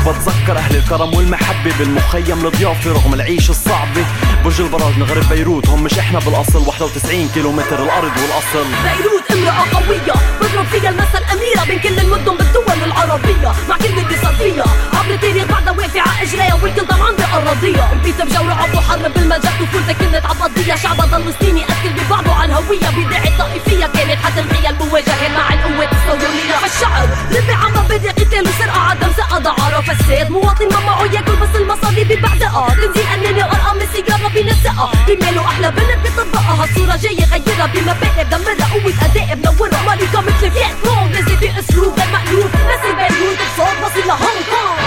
بتذكر 0.00 0.58
أهل 0.58 0.76
الكرم 0.76 1.14
والمحبة 1.14 1.72
بالمخيم 1.78 2.46
الضيافة 2.46 2.92
رغم 2.92 3.14
العيشة 3.14 3.50
الصعبة 3.50 4.04
برج 4.44 4.60
البراج 4.60 4.98
نغرب 4.98 5.28
بيروت 5.28 5.68
هم 5.68 5.82
مش 5.84 5.98
إحنا 5.98 6.18
بالأصل. 6.18 6.66
91 6.68 7.28
كيلومتر 7.34 7.82
الأرض 7.82 8.12
والأصل. 8.16 8.66
بيروت 8.84 9.30
امرأة 9.32 9.64
قوية 9.74 10.12
بضرب 10.40 10.66
فيها 10.72 10.90
المثل 10.90 11.22
أميرة. 11.32 11.64
بين 11.66 11.78
كل 11.80 11.98
المدن 11.98 12.36
بالدول 12.36 12.82
العربية 12.86 13.52
مع 13.68 13.76
كل 13.76 13.84
اللي 13.98 14.16
صار 14.22 14.34
فيها 14.34 14.64
عبر 14.94 15.14
التاريخ 15.14 15.44
بعدها 15.44 15.72
واقفة 15.72 16.00
على 16.00 16.22
إجريها 16.28 16.54
والكل 16.54 16.86
طبعا 16.86 17.12
بأراضية 17.12 17.92
البيت 17.92 18.22
بجورة 18.22 18.52
عبو 18.54 18.80
حرب 18.80 19.14
بالملجأ 19.14 19.50
طفولتها 19.60 19.92
كانت 19.92 20.26
عبقضية 20.26 20.74
شعبها 20.74 21.06
ضل 21.06 21.34
سنين 21.40 21.56
يأكل 21.56 21.90
ببعضه 22.06 22.34
على 22.34 22.52
الهوية 22.52 22.90
بداعي 23.06 23.30
طائفية 23.38 23.86
كانت 23.86 24.18
حتمحية 24.24 24.68
المواجهة 24.70 25.28
مع 25.36 25.54
القوات 25.54 25.88
الصهيونية 25.92 26.56
فالشعب 26.62 27.08
ربع 27.36 27.54
عم 27.54 27.84
مبادئ 27.84 28.10
قتال 28.10 28.48
وسرقة 28.48 28.80
عدم 28.80 29.08
ثقة 29.08 29.38
دعارة 29.38 29.80
فساد 29.80 30.30
مواطن 30.30 30.68
ما 30.68 30.80
معه 30.80 31.04
ياكل 31.04 31.36
بس 31.36 31.56
المصاري 31.56 32.04
ببعزقة 32.04 32.68
تنزيل 32.68 33.06
أناني 33.14 33.42
وأرقام 33.42 33.80
السيجارة 33.80 34.28
بينسقها 34.34 34.92
بماله 35.06 35.44
أحلى 35.44 35.70
بنت 35.70 35.98
بيطبقها 36.02 36.64
الصورة 36.64 36.96
جاية 36.96 37.24
غيرها 37.24 37.66
بمبادئ 37.66 38.24
دمرها 38.30 38.72
قوة 38.72 38.94
أداء 39.04 39.36
منورة. 39.36 39.82
مالكة 39.86 40.20
مثل 40.20 40.50
فيت 40.50 40.76
كونغ 40.84 41.08
نازل 41.08 41.36
بأسلوب 41.36 41.98
غير 41.98 42.08
مألوف. 42.12 42.50
نازل 42.56 42.94
بيروت 42.96 43.36
بصوت 43.36 43.76
واصل 43.82 44.08
لهونغ 44.08 44.42
كونغ 44.50 44.78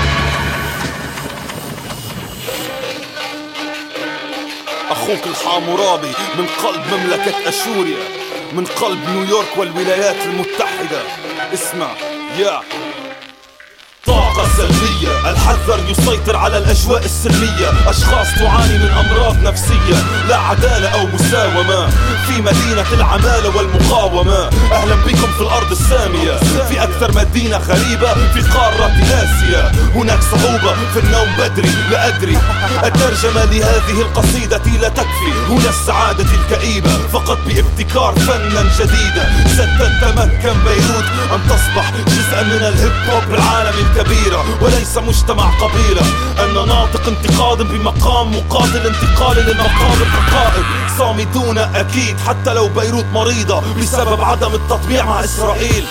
أخوك 4.92 5.28
الحامورابي 5.28 6.12
من 6.38 6.48
قلب 6.64 6.82
مملكة 6.94 7.50
أشوريا. 7.50 7.98
من 8.54 8.66
قلب 8.66 9.10
نيويورك 9.10 9.58
والولايات 9.58 10.16
المتحدة. 10.26 11.02
اسمع 11.54 11.88
يا 12.38 12.62
طاقة 14.06 14.48
سلبية. 14.58 15.32
الحذر 15.32 15.80
يسيطر 15.90 16.36
على 16.36 16.58
الأجواء 16.58 17.06
السلمية. 17.06 17.70
أشخاص 17.88 18.28
تعاني 18.40 18.78
من 18.78 18.90
أمراض 18.90 19.44
نفسية. 19.44 19.98
لا 20.30 20.38
عدالة 20.38 20.88
أو 20.88 21.08
مساومة. 21.08 21.88
في 22.28 22.42
مدينة 22.42 22.86
العمالة 22.94 23.58
والمقاومة. 23.58 24.50
أهلا 24.72 24.96
بكم 24.96 25.32
في 25.38 25.42
الأرض 25.42 25.72
السامية. 25.72 26.34
في 26.70 26.84
أكثر 26.84 27.12
مدينة 27.16 27.58
غريبة. 27.58 28.14
في 28.14 28.42
قارة 28.42 28.92
آسيا. 29.02 29.72
هناك 29.96 30.20
صعوبة 30.22 30.74
في 30.94 31.00
النوم 31.00 31.28
بدري. 31.38 31.72
لا 31.92 32.08
أدري. 32.08 32.38
الترجمة 32.84 33.46
لهذه 33.46 34.02
القصيدة 34.02 34.62
لا 34.82 34.90
تكفي. 34.90 35.32
هنا 35.50 35.70
السعادة 35.70 36.26
الكئيبة. 36.34 36.90
فقط 37.14 37.38
بابتكار 37.48 38.16
فنا 38.16 38.64
جديدا. 38.80 39.26
ستتمكن 39.48 40.54
بيروت. 40.66 41.06
أن 41.34 41.40
تصبح 41.50 41.92
جزءا 42.08 42.44
من 42.44 42.52
الهيب 42.52 43.10
هوب 43.10 43.34
العالمي 43.34 43.95
الكبيرة 43.96 44.46
وليس 44.62 44.98
مجتمع 44.98 45.50
قبيلة. 45.50 46.02
أن 46.44 46.68
ناطق 46.68 47.08
انتقاد 47.08 47.62
بمقام 47.62 48.32
مقاتل 48.38 48.88
انتقال 48.88 49.38
للمقام 49.38 50.02
الحقائق 50.02 50.66
صامتون 50.98 51.58
أكيد 51.58 52.20
حتى 52.20 52.54
لو 52.54 52.68
بيروت 52.68 53.06
مريضة 53.14 53.64
بسبب 53.82 54.22
عدم 54.22 54.54
التطبيع 54.54 55.06
مع 55.06 55.24
إسرائيل. 55.24 55.86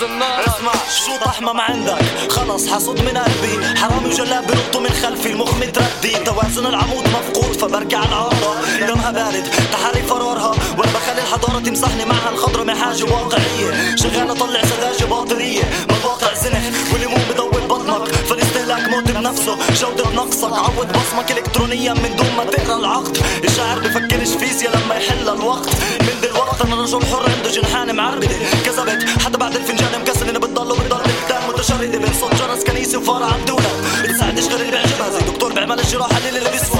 بزنارك 0.00 0.48
اسمع 0.48 0.72
شو 1.06 1.16
طحمة 1.24 1.52
ما 1.52 1.62
عندك؟ 1.62 2.30
خلص 2.30 2.68
حصد 2.68 3.00
من 3.00 3.18
قلبي. 3.18 3.76
حرامي 3.76 4.08
وجلاب 4.08 4.46
بنطوا 4.46 4.80
من 4.80 4.90
خلفي. 4.90 5.30
المخ 5.30 5.54
متردي. 5.54 6.24
توازن 6.24 6.66
العمود 6.66 7.04
مفقود 7.08 7.56
فبرجع 7.56 8.04
العارضة 8.04 8.54
دمها 8.86 9.10
بارد 9.10 9.50
تحري 9.72 10.02
فرارها. 10.02 10.54
وأنا 10.78 10.92
بخلي 10.92 11.22
الحضارة 11.22 11.60
تمسحني 11.60 12.04
معها 12.04 12.30
الخضرة 12.30 12.62
من 12.62 12.76
حاجة 12.76 13.04
واقعية. 13.04 13.96
شغال 13.96 14.30
اطلع 14.30 14.62
سذاجة 14.62 15.04
باطرية. 15.04 15.62
مواقع 15.90 16.34
زنخ 16.34 16.92
والليمون 16.92 17.20
بضوي 17.30 17.59
بطنك 17.80 18.14
فالاستهلاك 18.14 18.88
موت 18.88 19.10
بنفسه 19.10 19.56
جودة 19.80 20.10
نقصك. 20.10 20.52
عود 20.52 20.92
بصمك 20.92 21.30
الكترونيا 21.30 21.92
من 21.92 22.16
دون 22.16 22.30
ما 22.36 22.44
تقرأ 22.44 22.76
العقد. 22.78 23.18
الشاعر 23.44 23.78
بفكرش 23.78 24.28
فيزياء 24.28 24.76
لما 24.76 24.94
يحل 24.94 25.28
الوقت. 25.28 25.68
من 26.00 26.20
دلوقت 26.22 26.60
أنا 26.60 26.82
رجل 26.82 27.06
حر 27.06 27.30
عنده 27.36 27.50
جنحان 27.50 27.96
معربدة 27.96 28.36
كذبت 28.64 29.04
حتى 29.24 29.38
بعد 29.38 29.56
الفنجان 29.56 30.00
مكسر. 30.00 30.30
إنه 30.30 30.38
بتضل 30.38 30.72
وبتضل 30.72 30.96
قدام 30.96 31.48
متشردة. 31.48 31.98
بين 31.98 32.12
صوت 32.20 32.34
جرس 32.34 32.64
كنيسة 32.64 32.98
وفار 32.98 33.22
عم 33.22 33.44
دولة 33.46 33.70
بتساعدش 34.02 34.44
غير 34.44 34.60
اللي 34.60 34.70
بيعجبها 34.70 35.10
زي 35.10 35.20
دكتور 35.32 35.52
بيعمل 35.52 35.80
الجراحة 35.80 36.18
اللي 36.18 36.38
اللي 36.38 36.50
بيسوى. 36.50 36.79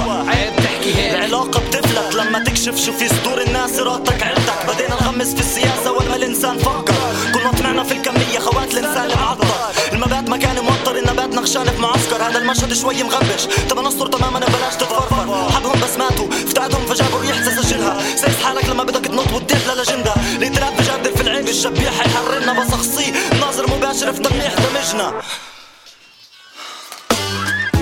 هيك 0.95 1.15
العلاقة 1.15 1.59
بتفلت 1.59 2.15
لما 2.15 2.39
تكشف 2.43 2.85
شو 2.85 2.93
في 2.93 3.09
صدور 3.09 3.41
الناس 3.41 3.79
ارادتك 3.79 4.23
عيلتك 4.23 4.65
بدينا 4.67 4.95
نغمس 5.01 5.33
في 5.33 5.39
السياسة 5.39 5.91
ولا 5.91 6.09
ما 6.09 6.15
الإنسان 6.15 6.57
فكر. 6.57 6.93
كل 7.33 7.43
ما 7.43 7.51
طمعنا 7.51 7.83
في 7.83 7.91
الكمية 7.93 8.39
خوات 8.39 8.73
الإنسان 8.73 9.11
المعطر 9.11 9.47
المبات 9.93 10.29
مكان 10.29 10.55
موطر 10.59 10.95
النبات 10.95 11.29
نخشان 11.29 11.65
في 11.65 11.81
معسكر. 11.81 12.23
هذا 12.23 12.37
المشهد 12.37 12.73
شوي 12.73 13.03
مغبش. 13.03 13.43
تبى 13.69 13.81
نصر 13.81 14.07
تماما 14.07 14.39
بلاش 14.39 14.75
تتفرفر. 14.75 15.51
حبهم 15.51 15.79
بس 15.83 15.97
ماتوا. 15.97 16.29
فتعتهم 16.31 16.85
فجابوا 16.85 17.19
الريح 17.19 17.37
تسجلها 17.37 18.15
سيس 18.15 18.43
حالك 18.43 18.65
لما 18.69 18.83
بدك 18.83 19.07
تنط 19.07 19.31
وتدير 19.33 19.73
للاجندا 19.73 20.13
الائتلاف 20.37 20.81
بجادل 20.81 21.17
في 21.17 21.21
العيب 21.21 21.47
الشبيح 21.47 21.93
حيحررنا 22.01 22.53
بس 22.53 22.73
اخصيه 22.73 23.13
ناظر 23.39 23.67
مباشر 23.77 24.13
في 24.13 24.19
تلميح 24.19 24.53
دمجنا. 24.53 25.21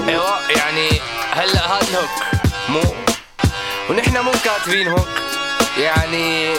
أيوه 0.08 0.52
يعني 0.56 0.90
هلا 1.32 1.76
هاد 1.76 1.84
هوك 1.96 2.40
مو 2.70 2.82
ونحن 3.90 4.18
مو 4.20 4.32
كاتبين 4.32 4.88
هوك 4.88 5.08
يعني 5.78 6.54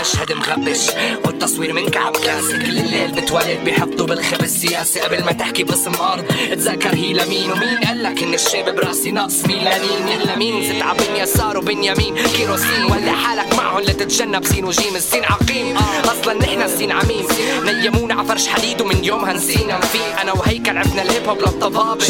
مشهد 0.00 0.32
مغبش 0.32 0.90
والتصوير 1.24 1.72
من 1.72 1.88
كعب 1.88 2.16
كلاسيك. 2.16 2.83
الليل 3.04 3.22
بتولد 3.22 3.64
بيحطوا 3.64 4.06
بالخبز 4.06 4.42
السياسي 4.42 5.00
قبل 5.00 5.24
ما 5.24 5.32
تحكي 5.32 5.64
باسم 5.64 5.94
أرض. 5.94 6.24
اتذكر 6.50 6.94
هي 6.94 7.12
لمين 7.12 7.52
ومين؟ 7.52 7.78
قالك 7.78 8.22
إن 8.22 8.34
الشاب 8.34 8.76
براسي 8.76 9.10
ناقص 9.10 9.44
ميلانين 9.46 10.08
يلا 10.08 10.36
مين 10.36 10.62
زت 10.62 10.82
عبين 10.82 11.16
يسار 11.16 11.58
وبنيامين. 11.58 12.14
كيروسين 12.36 12.84
ولا 12.84 13.12
حالك 13.12 13.54
معهم 13.54 13.80
لتتجنب 13.80 14.44
سين 14.46 14.64
وجيم. 14.64 14.96
السين 14.96 15.24
عقيم. 15.24 15.76
أصلا 16.04 16.34
نحن 16.34 16.62
السين 16.62 16.92
عميم. 16.92 17.26
نيمونا 17.64 18.14
عفرش 18.14 18.48
حديد 18.48 18.80
ومن 18.80 19.04
يومها 19.04 19.32
نسينا 19.32 19.80
في 19.80 19.98
أنا 20.22 20.32
وهيكل 20.32 20.78
عرفنا 20.78 21.02
الهيب 21.02 21.28
هوب 21.28 21.38
للطبابة. 21.38 22.04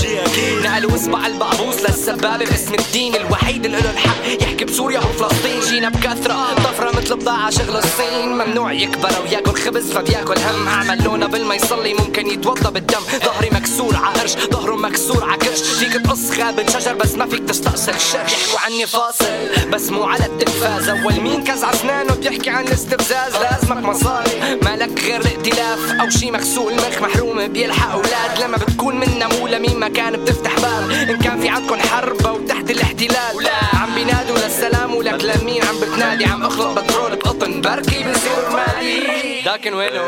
نقلوا 0.64 0.94
اصبع 0.94 1.26
البقبوس 1.26 1.80
للسبابة. 1.80 2.44
باسم 2.44 2.74
الدين 2.74 3.14
الوحيد 3.14 3.64
اللي 3.64 3.78
له 3.78 3.90
الحق 3.90 4.42
يحكي 4.42 4.64
بسوريا 4.64 4.98
وفلسطين. 4.98 5.60
جينا 5.60 5.88
بكثرة. 5.88 6.54
طفرة 6.54 6.90
مثل 6.96 7.16
بضاعة 7.16 7.50
شغل 7.50 7.76
الصين. 7.76 8.28
ممنوع 8.28 8.72
يكبروا 8.72 9.26
ياكل 9.32 9.54
خبز 9.54 9.92
فبياكل 9.92 10.38
هم. 10.38 10.68
اعمل 10.84 11.04
لونه 11.04 11.26
بالما 11.26 11.54
يصلي 11.54 11.94
ممكن 11.94 12.26
يتوضى 12.26 12.70
بالدم. 12.70 13.00
ظهري 13.24 13.50
مكسور 13.52 13.96
عقرش 13.96 14.32
ظهره 14.52 14.76
مكسور 14.76 15.30
عكرش 15.30 15.62
فيك 15.62 15.92
تقص 15.92 16.30
خابن 16.30 16.68
شجر 16.68 16.94
بس 16.94 17.14
ما 17.14 17.26
فيك 17.26 17.48
تستأصل. 17.48 17.92
شرش 17.92 18.32
يحكوا 18.32 18.60
عني 18.60 18.86
فاصل 18.86 19.70
بس 19.72 19.90
مو 19.90 20.04
على 20.04 20.26
التلفاز. 20.26 20.88
أول 20.88 21.20
مين 21.20 21.44
كز 21.44 21.64
أسنانه 21.64 22.14
بيحكي 22.14 22.50
عن 22.50 22.64
الاستفزاز. 22.64 23.32
لازمك 23.36 23.84
مصاري 23.84 24.58
مالك 24.62 25.00
غير 25.00 25.20
الائتلاف. 25.20 26.00
أو 26.00 26.10
شي 26.10 26.30
مغسول 26.30 26.74
مخ 26.74 27.02
محروم 27.02 27.46
بيلحق 27.46 27.92
أولاد. 27.92 28.42
لما 28.42 28.56
بتكون 28.56 28.96
منا 28.96 29.26
مو 29.26 29.46
لمين 29.46 29.80
مكان 29.80 30.12
بتفتح 30.12 30.60
باب. 30.60 30.90
إن 30.90 31.18
كان 31.18 31.40
في 31.40 31.48
عندكم 31.48 31.80
حرب 31.80 32.26
أو 32.26 32.38
تحت 32.46 32.70
الاحتلال. 32.70 33.48
عم 33.74 33.94
بينادوا 33.94 34.36
للسلام. 34.36 34.83
ولك 34.94 35.24
لمين؟ 35.24 35.64
عم 35.64 35.80
بتنادي 35.80 36.24
عم 36.24 36.44
اخلط 36.44 36.78
بترول 36.78 37.16
بقطن 37.16 37.60
بركي 37.60 38.04
بصير 38.04 38.50
مالي. 38.50 39.42
لكن 39.46 39.74
وينه؟ 39.74 40.00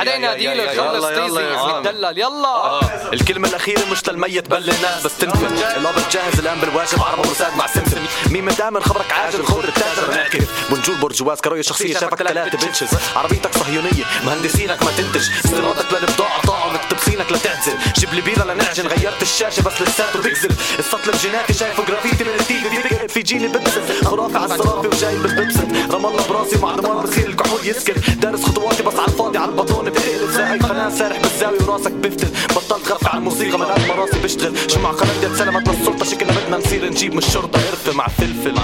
حدا 0.00 0.14
ينادي 0.14 0.54
له 0.54 0.62
يخلص 0.62 1.04
طيزي 1.04 1.54
عم. 1.54 1.80
يتدلل 1.80 2.18
يلا. 2.18 2.80
الكلمة 3.12 3.48
الأخيرة 3.48 3.82
مش 3.90 4.08
للميت 4.08 4.48
بل 4.48 4.60
للناس 4.60 5.06
بس 5.06 5.16
تنفر 5.18 5.46
الأب 5.46 5.94
جاهز 6.12 6.38
الآن 6.38 6.58
بالواجب 6.58 7.02
عربة 7.02 7.30
وساد 7.30 7.56
مع 7.56 7.66
سمسم. 7.66 8.06
مين 8.30 8.44
من 8.44 8.54
دائما 8.58 8.80
خبرك 8.80 9.12
عاجل 9.12 9.44
خبر 9.44 9.64
التاجر 9.64 10.10
بنعكف. 10.10 10.70
بنجول 10.70 10.96
برجواز 10.96 11.40
كروية 11.40 11.62
شخصية 11.62 11.94
شافك 11.94 12.22
ثلاثة 12.22 12.66
بنشز. 12.66 12.88
عربيتك 13.16 13.54
صهيونية 13.54 14.04
مهندسينك 14.24 14.82
ما 14.82 14.90
تنتج. 14.90 15.28
استيرادك 15.44 15.92
للبضاعة 15.92 16.40
طاعة 16.46 16.72
مكتبسينك 17.16 17.32
لتعزل 17.32 17.72
جيب 17.98 18.14
لي 18.14 18.20
بيرة 18.20 18.44
لنعجن. 18.44 18.86
غيرت 18.86 19.22
الشاشة 19.22 19.62
بس 19.62 19.82
لساته 19.82 20.22
بيكزل 20.22 20.50
السطل 20.78 21.12
بجيناتي 21.12 21.52
شايفه 21.52 21.84
جرافيتي 21.84 22.24
من 22.24 22.30
التيفي. 22.40 22.82
في 22.82 23.08
في 23.08 23.22
جيلي 23.22 23.48
ببسل 23.48 24.04
خرافي 24.04 24.38
على 24.38 24.54
الصرافي 24.54 24.88
وجاي 24.88 25.18
بالببسل 25.18 25.94
رم 25.94 26.06
الله 26.06 26.26
براسي 26.28 26.58
مع 26.58 26.76
دمار 26.76 27.06
بصير 27.06 27.26
الكحول 27.26 27.60
يسكر 27.64 27.94
دارس 28.16 28.44
خطواتي 28.44 28.82
بس 28.82 28.94
على 28.94 29.08
الفاضي 29.08 29.38
على 29.38 29.50
البطون 29.50 29.84
بتقلب. 29.84 30.30
زي 30.30 30.58
قناة 30.58 30.90
سارح 30.90 31.18
بالزاوية 31.20 31.62
وراسك 31.62 31.92
بفتل 31.92 32.28
بطلت 32.56 32.88
غرفة 32.88 33.08
على 33.08 33.18
الموسيقى 33.18 33.58
من 33.58 33.64
قد 33.64 33.88
ما 33.88 33.94
راسي 33.94 34.18
بشتغل 34.18 34.70
شو 34.70 34.80
مع 34.80 34.90
قناتي 34.90 35.26
اتسلمت 35.26 35.68
للسلطة 35.68 36.04
شكلنا 36.04 36.32
بدنا 36.32 36.56
نصير 36.56 36.84
نجيب 36.84 37.12
من 37.12 37.18
الشرطة. 37.18 37.60
قرفة 37.70 37.92
مع 37.92 38.08
فلفل. 38.08 38.54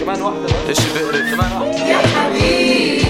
كمان 0.00 0.22
واحدة. 0.22 0.70
اشي 0.70 0.82
بقرف؟ 0.94 1.34
كمان 1.34 1.52
واحدة 1.52 1.86
يا 1.86 2.06
حبيبي. 2.06 3.01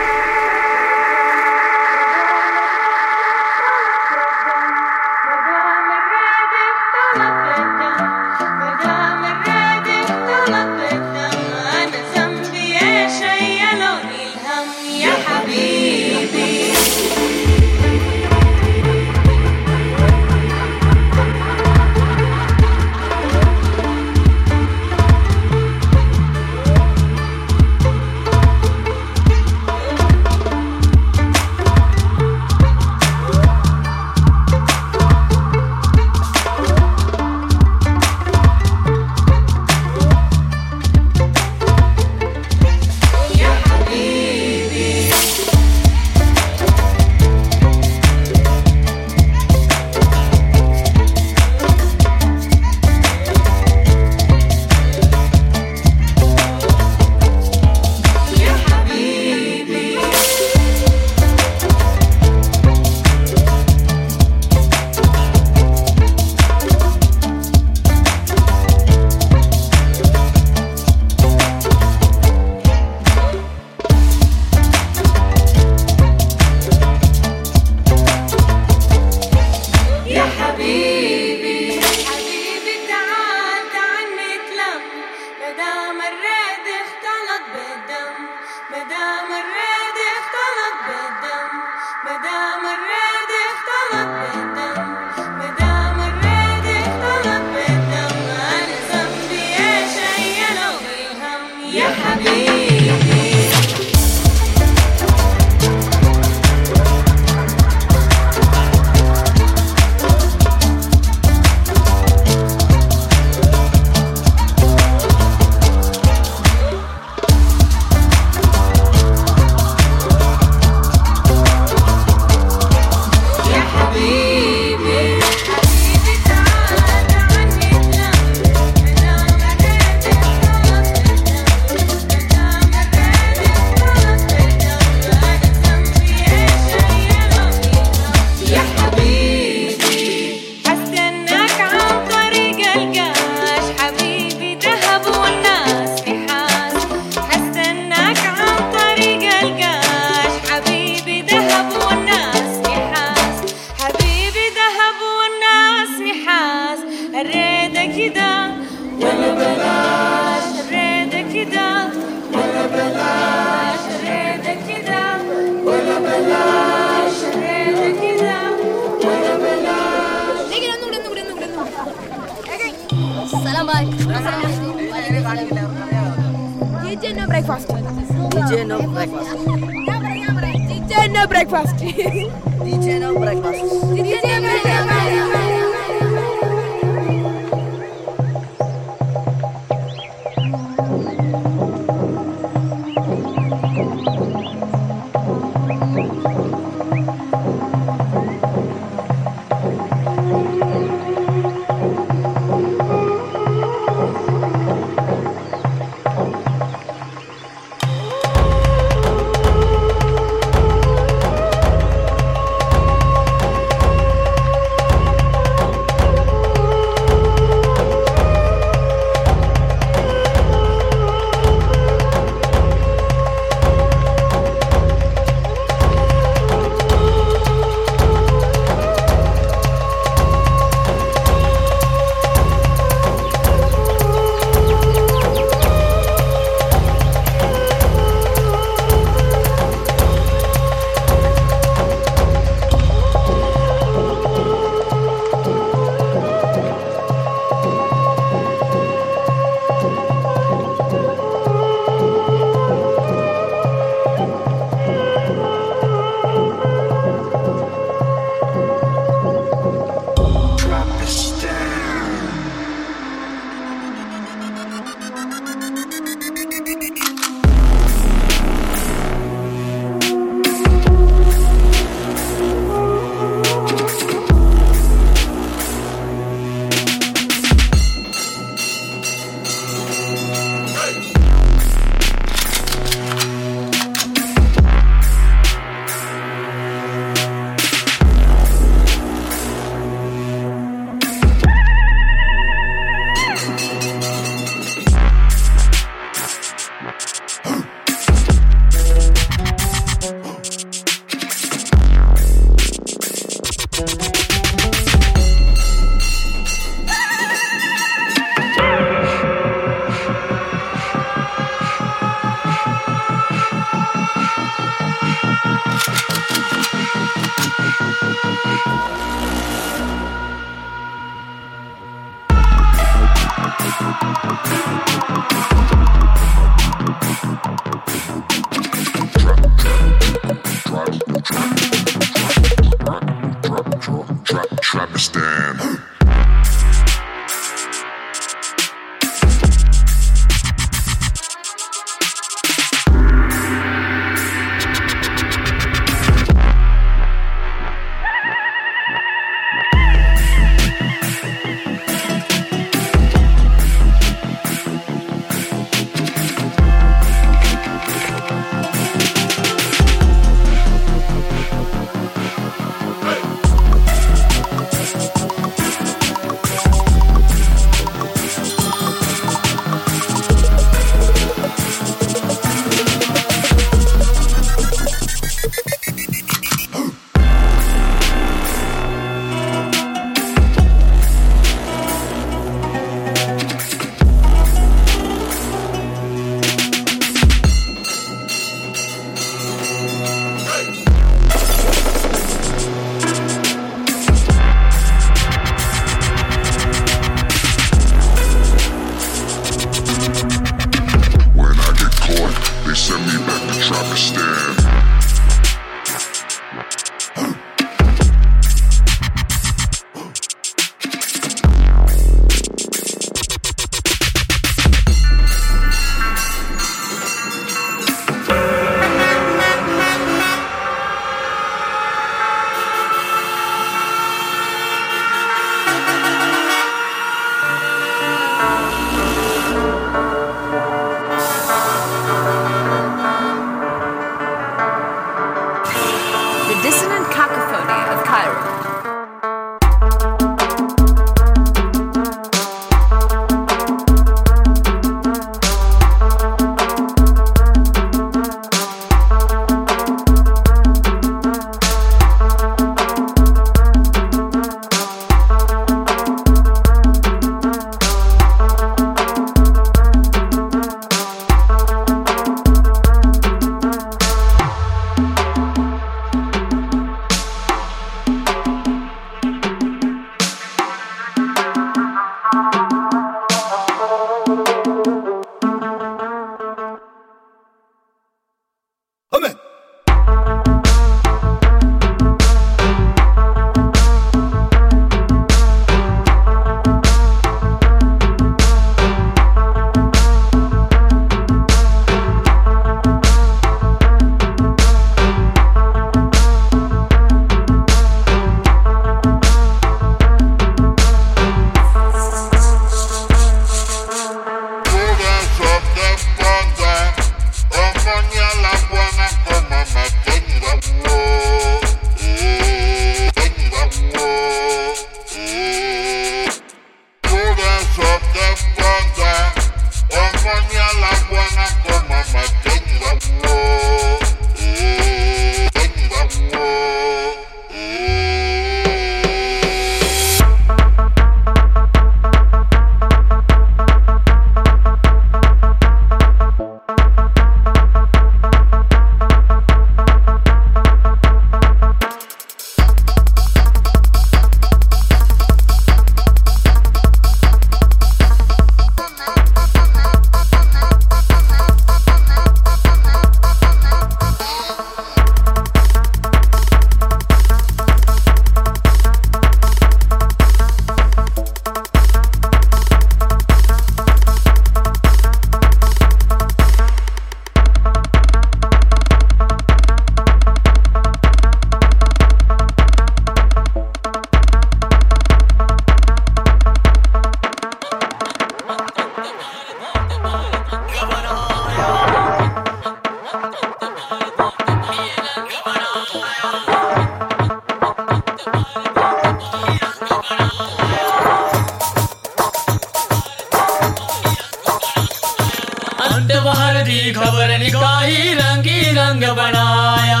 रंग 598.72 599.02
बनाया। 599.18 600.00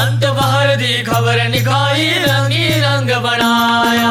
अंत 0.00 0.24
बाहर 0.36 0.74
दी 0.76 0.92
खबर 1.02 1.42
निकाई 1.48 2.08
रंगी 2.26 2.68
रंग 2.80 3.10
बनाया। 3.24 4.10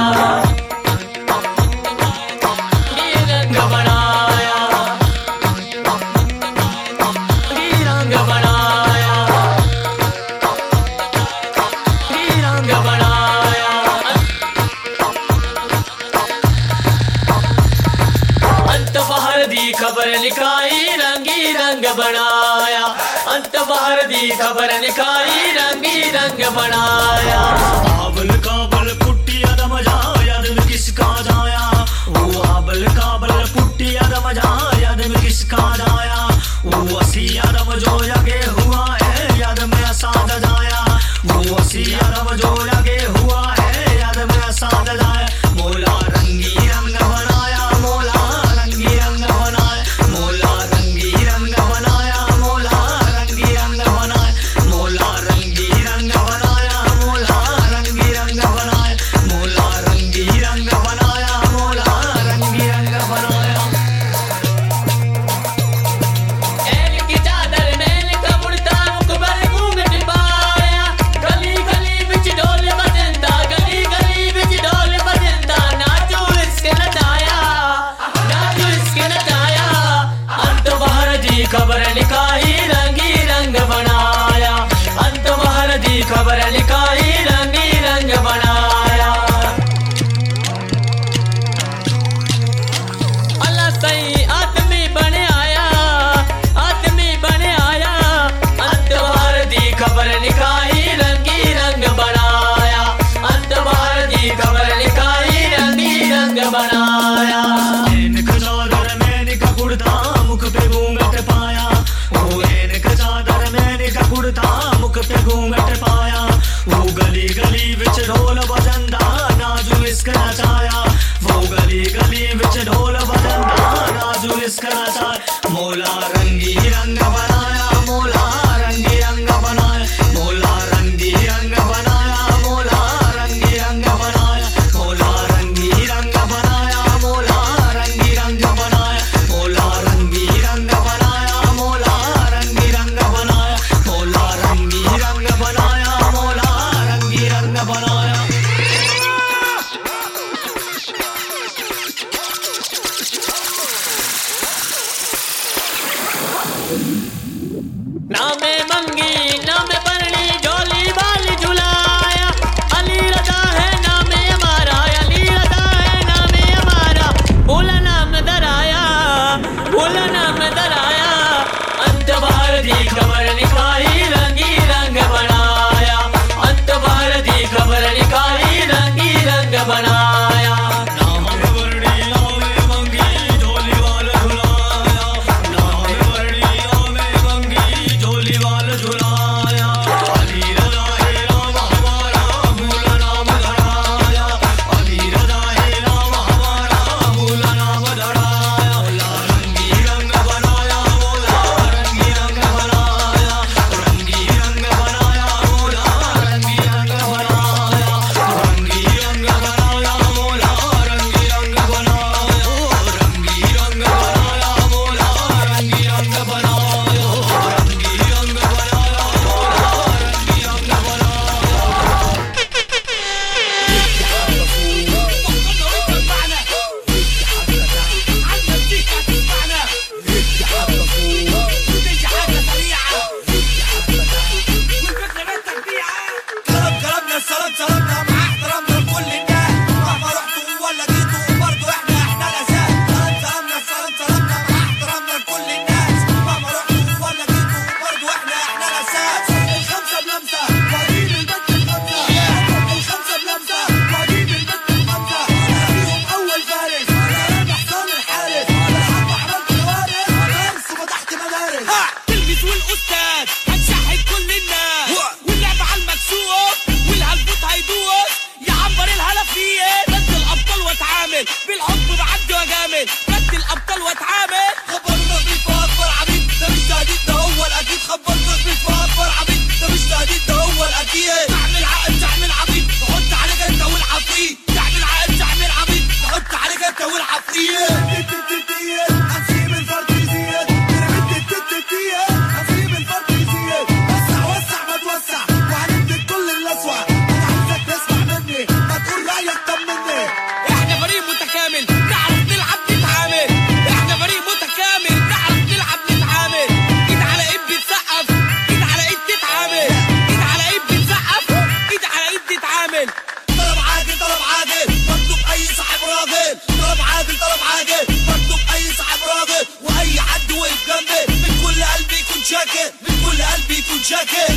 وجهك 323.79 324.29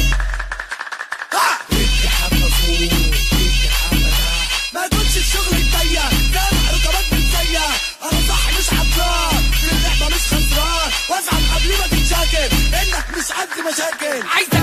ما 4.74 4.88
كنتش 4.88 5.36
ركبات 6.86 7.34
أنا 8.02 8.20
صح 8.28 8.48
مش 8.58 8.70
في 9.60 9.72
اللعبة 9.72 10.06
مش 10.14 10.22
خسران. 10.22 10.90
وازعل 11.10 11.42
قبل 11.54 11.78
ما 11.78 11.86
تتشاكل. 11.86 12.54
إنك 12.74 13.06
مش 13.18 13.32
عندي 13.32 13.62
مشاكل. 13.72 14.28
عايز 14.28 14.61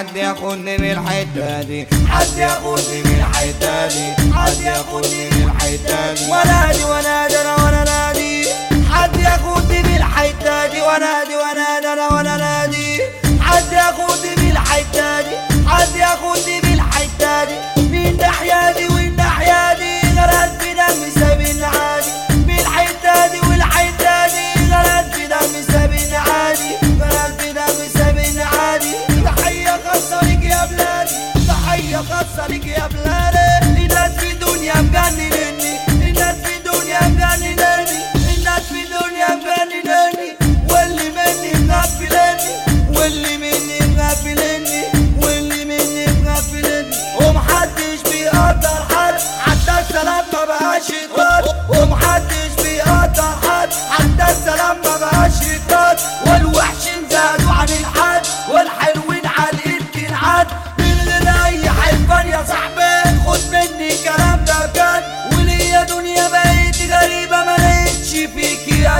حد 0.00 0.16
ياخدني 0.16 0.78
من 0.78 0.90
الحتة 0.90 1.62
دي 1.62 1.86
حد 2.08 2.36
ياخدني 2.38 3.02
من 3.04 3.20
الحتة 3.20 3.86
دي 3.88 4.32
حد 4.34 4.60
ياخدني 4.60 5.30
من 5.30 5.50
الحتة 5.50 6.14
دي 6.14 6.30
وأنا 6.30 6.72
دي 6.72 6.84
وأنا 6.84 7.28
دي 7.28 7.40
أنا 7.40 7.54
وأنا 7.56 7.84
نادي 7.84 8.46
حد 8.92 9.16
ياخدني 9.16 9.82
من 9.82 9.96
الحتة 9.96 10.66
دي 10.66 10.80
وأنا 10.82 11.24
دي 11.24 11.36
وأنا 11.36 11.80
دي 11.80 11.86
أنا 11.92 12.08
وأنا 12.08 12.36
نادي 12.36 13.00
حد 13.40 13.72
ياخدني 13.72 14.36
من 14.36 14.50
الحتة 14.50 15.20
دي 15.20 15.36
حد 15.68 15.96
ياخدني 15.96 16.60
من 16.60 16.74
الحتة 16.74 17.44
دي 17.44 17.82
من 17.82 18.16
ناحية 18.16 18.72
دي 18.72 18.94
والناحية 18.94 19.74
دي 19.78 20.00
غير 20.20 20.30
خاصة 32.20 32.46
ليك 32.48 32.66
يا 32.66 32.86
بلادي 32.86 33.82
الناس 33.84 34.12
في 34.12 34.32
دنيا 34.32 34.74
مجننني 34.74 35.78
الناس 35.88 36.36
في 36.36 36.58
دنيا 36.64 37.00
مجننني 37.08 37.98
الناس 38.36 38.62
في 38.72 38.82
دنيا 38.84 39.28
مجننني 39.36 40.36
واللي 40.70 41.10
مني 41.10 41.66
مغفلني 41.68 42.52
واللي 42.98 43.36
مني 43.36 43.96
مغفلني 43.96 44.82
واللي 45.22 45.64
مني 45.64 46.06
مغفلني 46.24 46.96
ومحدش 47.20 48.00
بيقدر 48.12 48.84
حد 48.90 49.14
حتى 49.40 49.80
السلام 49.80 50.24
ما 50.32 50.44
بقاش 50.44 50.90
يطار 50.90 51.44
ومحدش 51.68 52.62
بيقدر 52.62 53.32
حد 53.48 53.72
حتى 53.90 54.32
السلام 54.32 54.76
ما 54.84 54.96
بقاش 54.96 55.32
يطار 55.42 55.96
والوحش 56.26 56.84
زادوا 57.10 57.52
عن 57.52 57.68
الحد 57.68 58.19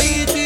fight 0.00 0.39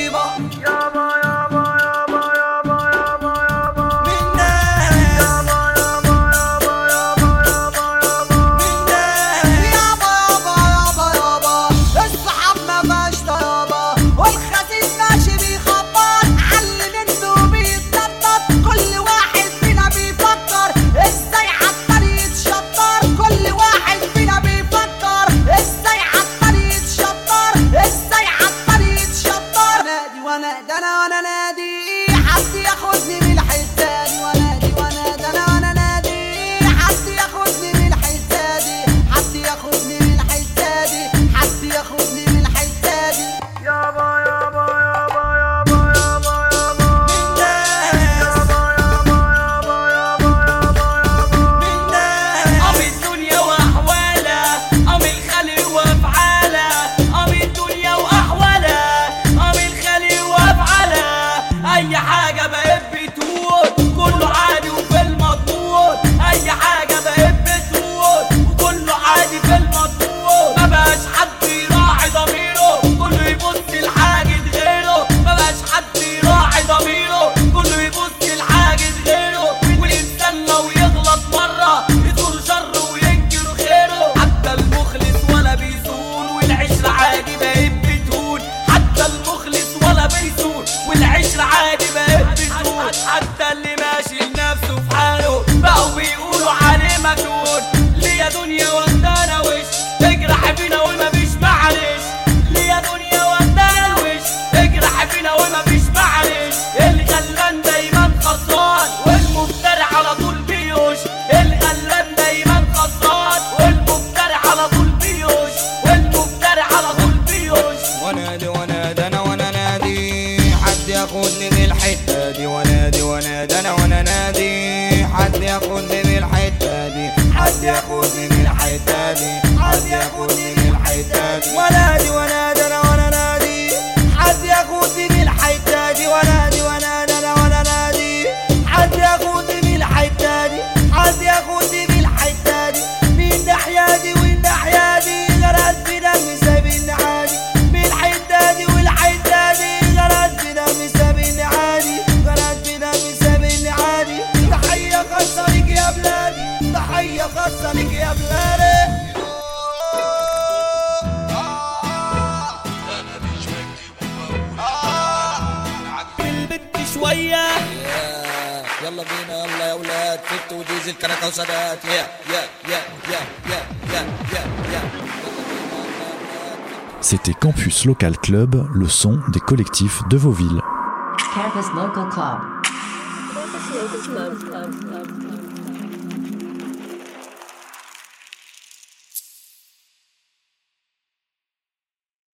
Local 177.84 178.16
Club, 178.18 178.66
le 178.72 178.88
son 178.88 179.20
des 179.28 179.40
collectifs 179.40 180.00
de 180.08 180.16
vos 180.16 180.30
villes. 180.30 180.60